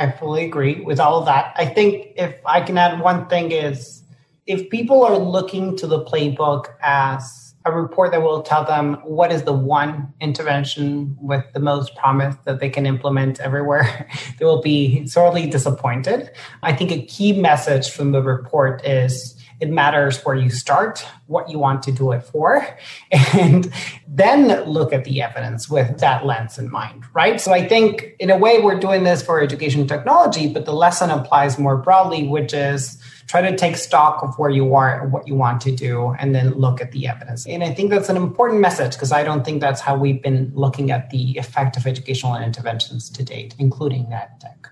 I 0.00 0.10
fully 0.10 0.46
agree 0.46 0.80
with 0.80 0.98
all 0.98 1.18
of 1.18 1.26
that. 1.26 1.52
I 1.56 1.66
think 1.66 2.08
if 2.16 2.34
I 2.46 2.62
can 2.62 2.78
add 2.78 3.00
one 3.00 3.28
thing 3.28 3.52
is 3.52 4.02
if 4.46 4.70
people 4.70 5.04
are 5.04 5.18
looking 5.18 5.76
to 5.76 5.86
the 5.86 6.02
playbook 6.02 6.68
as 6.82 7.54
a 7.66 7.72
report 7.72 8.10
that 8.12 8.22
will 8.22 8.42
tell 8.42 8.64
them 8.64 8.94
what 9.04 9.30
is 9.30 9.42
the 9.42 9.52
one 9.52 10.12
intervention 10.18 11.14
with 11.20 11.44
the 11.52 11.60
most 11.60 11.94
promise 11.94 12.34
that 12.46 12.60
they 12.60 12.70
can 12.70 12.86
implement 12.86 13.38
everywhere, 13.40 14.08
they 14.38 14.46
will 14.46 14.62
be 14.62 15.06
sorely 15.06 15.46
disappointed. 15.46 16.30
I 16.62 16.72
think 16.74 16.90
a 16.90 17.02
key 17.02 17.38
message 17.38 17.90
from 17.90 18.12
the 18.12 18.22
report 18.22 18.84
is 18.86 19.36
it 19.60 19.68
matters 19.68 20.22
where 20.24 20.34
you 20.34 20.50
start, 20.50 21.06
what 21.26 21.50
you 21.50 21.58
want 21.58 21.82
to 21.84 21.92
do 21.92 22.12
it 22.12 22.22
for, 22.22 22.66
and 23.34 23.72
then 24.08 24.64
look 24.64 24.92
at 24.92 25.04
the 25.04 25.22
evidence 25.22 25.68
with 25.68 25.98
that 26.00 26.26
lens 26.26 26.58
in 26.58 26.70
mind, 26.70 27.04
right? 27.14 27.40
So 27.40 27.52
I 27.52 27.66
think 27.66 28.16
in 28.18 28.30
a 28.30 28.36
way 28.36 28.60
we're 28.60 28.80
doing 28.80 29.04
this 29.04 29.22
for 29.22 29.40
education 29.40 29.86
technology, 29.86 30.52
but 30.52 30.64
the 30.64 30.72
lesson 30.72 31.10
applies 31.10 31.58
more 31.58 31.76
broadly, 31.76 32.26
which 32.26 32.52
is 32.52 33.00
try 33.30 33.40
to 33.40 33.56
take 33.56 33.76
stock 33.76 34.24
of 34.24 34.36
where 34.40 34.50
you 34.50 34.74
are 34.74 35.00
and 35.00 35.12
what 35.12 35.28
you 35.28 35.36
want 35.36 35.60
to 35.60 35.70
do 35.70 36.16
and 36.18 36.34
then 36.34 36.52
look 36.54 36.80
at 36.80 36.90
the 36.90 37.06
evidence 37.06 37.46
and 37.46 37.62
i 37.62 37.72
think 37.72 37.88
that's 37.88 38.08
an 38.08 38.16
important 38.16 38.60
message 38.60 38.94
because 38.94 39.12
i 39.12 39.22
don't 39.22 39.44
think 39.44 39.60
that's 39.60 39.80
how 39.80 39.96
we've 39.96 40.20
been 40.20 40.50
looking 40.52 40.90
at 40.90 41.10
the 41.10 41.38
effect 41.38 41.76
of 41.76 41.86
educational 41.86 42.34
interventions 42.34 43.08
to 43.08 43.22
date 43.22 43.54
including 43.60 44.10
that 44.10 44.40
tech 44.40 44.69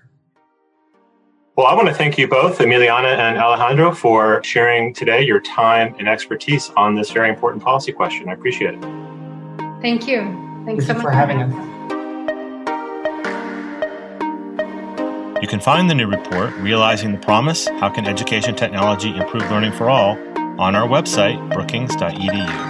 well, 1.59 1.67
I 1.67 1.73
want 1.73 1.89
to 1.89 1.93
thank 1.93 2.17
you 2.17 2.25
both, 2.25 2.59
Emiliana 2.59 3.17
and 3.17 3.37
Alejandro, 3.37 3.93
for 3.93 4.41
sharing 4.45 4.93
today 4.93 5.21
your 5.23 5.41
time 5.41 5.93
and 5.99 6.07
expertise 6.07 6.69
on 6.77 6.95
this 6.95 7.11
very 7.11 7.27
important 7.27 7.61
policy 7.61 7.91
question. 7.91 8.29
I 8.29 8.31
appreciate 8.31 8.75
it. 8.75 8.81
Thank 9.81 10.07
you. 10.07 10.21
Thanks 10.65 10.85
thank 10.85 10.87
so 10.87 10.93
much 10.93 11.01
for 11.01 11.11
having 11.11 11.41
us. 11.41 11.51
You 15.41 15.49
can 15.49 15.59
find 15.59 15.89
the 15.89 15.95
new 15.95 16.07
report, 16.07 16.53
Realizing 16.59 17.11
the 17.11 17.17
Promise 17.17 17.67
How 17.67 17.89
Can 17.89 18.05
Education 18.05 18.55
Technology 18.55 19.13
Improve 19.13 19.51
Learning 19.51 19.73
for 19.73 19.89
All, 19.89 20.11
on 20.61 20.77
our 20.77 20.87
website, 20.87 21.45
brookings.edu. 21.51 22.69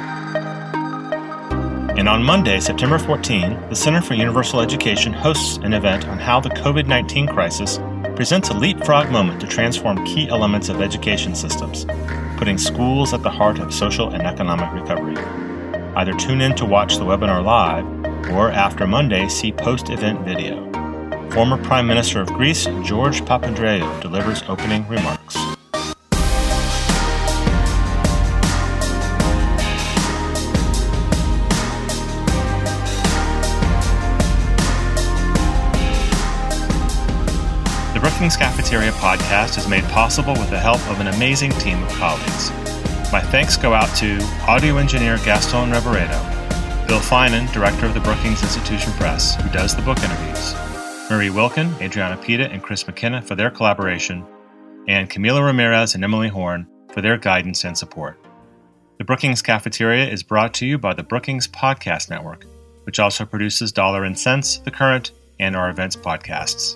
And 1.96 2.10
on 2.10 2.24
Monday, 2.24 2.60
September 2.60 2.98
14, 2.98 3.70
the 3.70 3.76
Center 3.76 4.02
for 4.02 4.16
Universal 4.16 4.62
Education 4.62 5.14
hosts 5.14 5.58
an 5.58 5.74
event 5.74 6.08
on 6.08 6.18
how 6.18 6.40
the 6.40 6.50
COVID 6.50 6.88
19 6.88 7.28
crisis 7.28 7.78
presents 8.20 8.50
a 8.50 8.54
leapfrog 8.54 9.10
moment 9.10 9.40
to 9.40 9.48
transform 9.48 10.04
key 10.04 10.28
elements 10.28 10.68
of 10.68 10.82
education 10.82 11.34
systems, 11.34 11.86
putting 12.36 12.58
schools 12.58 13.14
at 13.14 13.24
the 13.24 13.30
heart 13.30 13.60
of 13.60 13.74
social 13.74 14.10
and 14.10 14.24
economic 14.24 14.70
recovery. 14.74 15.16
Either 15.96 16.14
tune 16.16 16.42
in 16.42 16.54
to 16.54 16.66
watch 16.66 16.98
the 16.98 17.06
webinar 17.06 17.42
live, 17.42 17.86
or 18.34 18.52
after 18.52 18.86
Monday, 18.86 19.30
see 19.30 19.54
post 19.54 19.90
event 19.90 20.20
video. 20.28 20.70
Former 21.32 21.56
Prime 21.64 21.88
Minister 21.88 22.20
of 22.20 22.28
Greece, 22.34 22.66
George 22.84 23.22
Papandreou, 23.22 24.02
delivers 24.02 24.44
opening 24.50 24.86
remarks. 24.90 25.38
Brookings 38.20 38.36
Cafeteria 38.36 38.92
podcast 38.92 39.58
is 39.58 39.70
made 39.70 39.86
possible 39.86 40.34
with 40.34 40.50
the 40.50 40.60
help 40.60 40.86
of 40.90 41.00
an 41.00 41.08
amazing 41.08 41.52
team 41.52 41.82
of 41.82 41.90
colleagues. 41.92 42.52
My 43.14 43.22
thanks 43.22 43.56
go 43.56 43.74
out 43.74 43.88
to 43.96 44.20
audio 44.46 44.76
engineer 44.76 45.16
Gaston 45.24 45.72
Reboredo, 45.72 46.86
Bill 46.86 47.00
Finan, 47.00 47.50
director 47.54 47.86
of 47.86 47.94
the 47.94 48.02
Brookings 48.02 48.44
Institution 48.44 48.92
Press, 48.98 49.42
who 49.42 49.50
does 49.52 49.74
the 49.74 49.82
book 49.84 50.00
interviews, 50.04 50.54
Marie 51.10 51.30
Wilkin, 51.30 51.74
Adriana 51.80 52.18
Pita, 52.18 52.52
and 52.52 52.62
Chris 52.62 52.86
McKenna 52.86 53.22
for 53.22 53.36
their 53.36 53.50
collaboration, 53.50 54.26
and 54.90 55.10
Camila 55.10 55.42
Ramirez 55.42 55.96
and 55.96 56.04
Emily 56.04 56.28
Horne 56.28 56.68
for 56.92 57.02
their 57.02 57.18
guidance 57.18 57.64
and 57.64 57.78
support. 57.78 58.20
The 58.98 59.06
Brookings 59.06 59.42
Cafeteria 59.42 60.10
is 60.10 60.24
brought 60.24 60.54
to 60.56 60.66
you 60.66 60.78
by 60.78 60.94
the 60.94 61.04
Brookings 61.04 61.48
Podcast 61.48 62.10
Network, 62.10 62.44
which 62.84 63.00
also 63.00 63.24
produces 63.26 63.72
Dollar 63.72 64.04
and 64.04 64.20
Sense, 64.20 64.58
The 64.58 64.72
Current, 64.72 65.14
and 65.40 65.56
our 65.56 65.70
events 65.70 65.96
podcasts. 65.96 66.76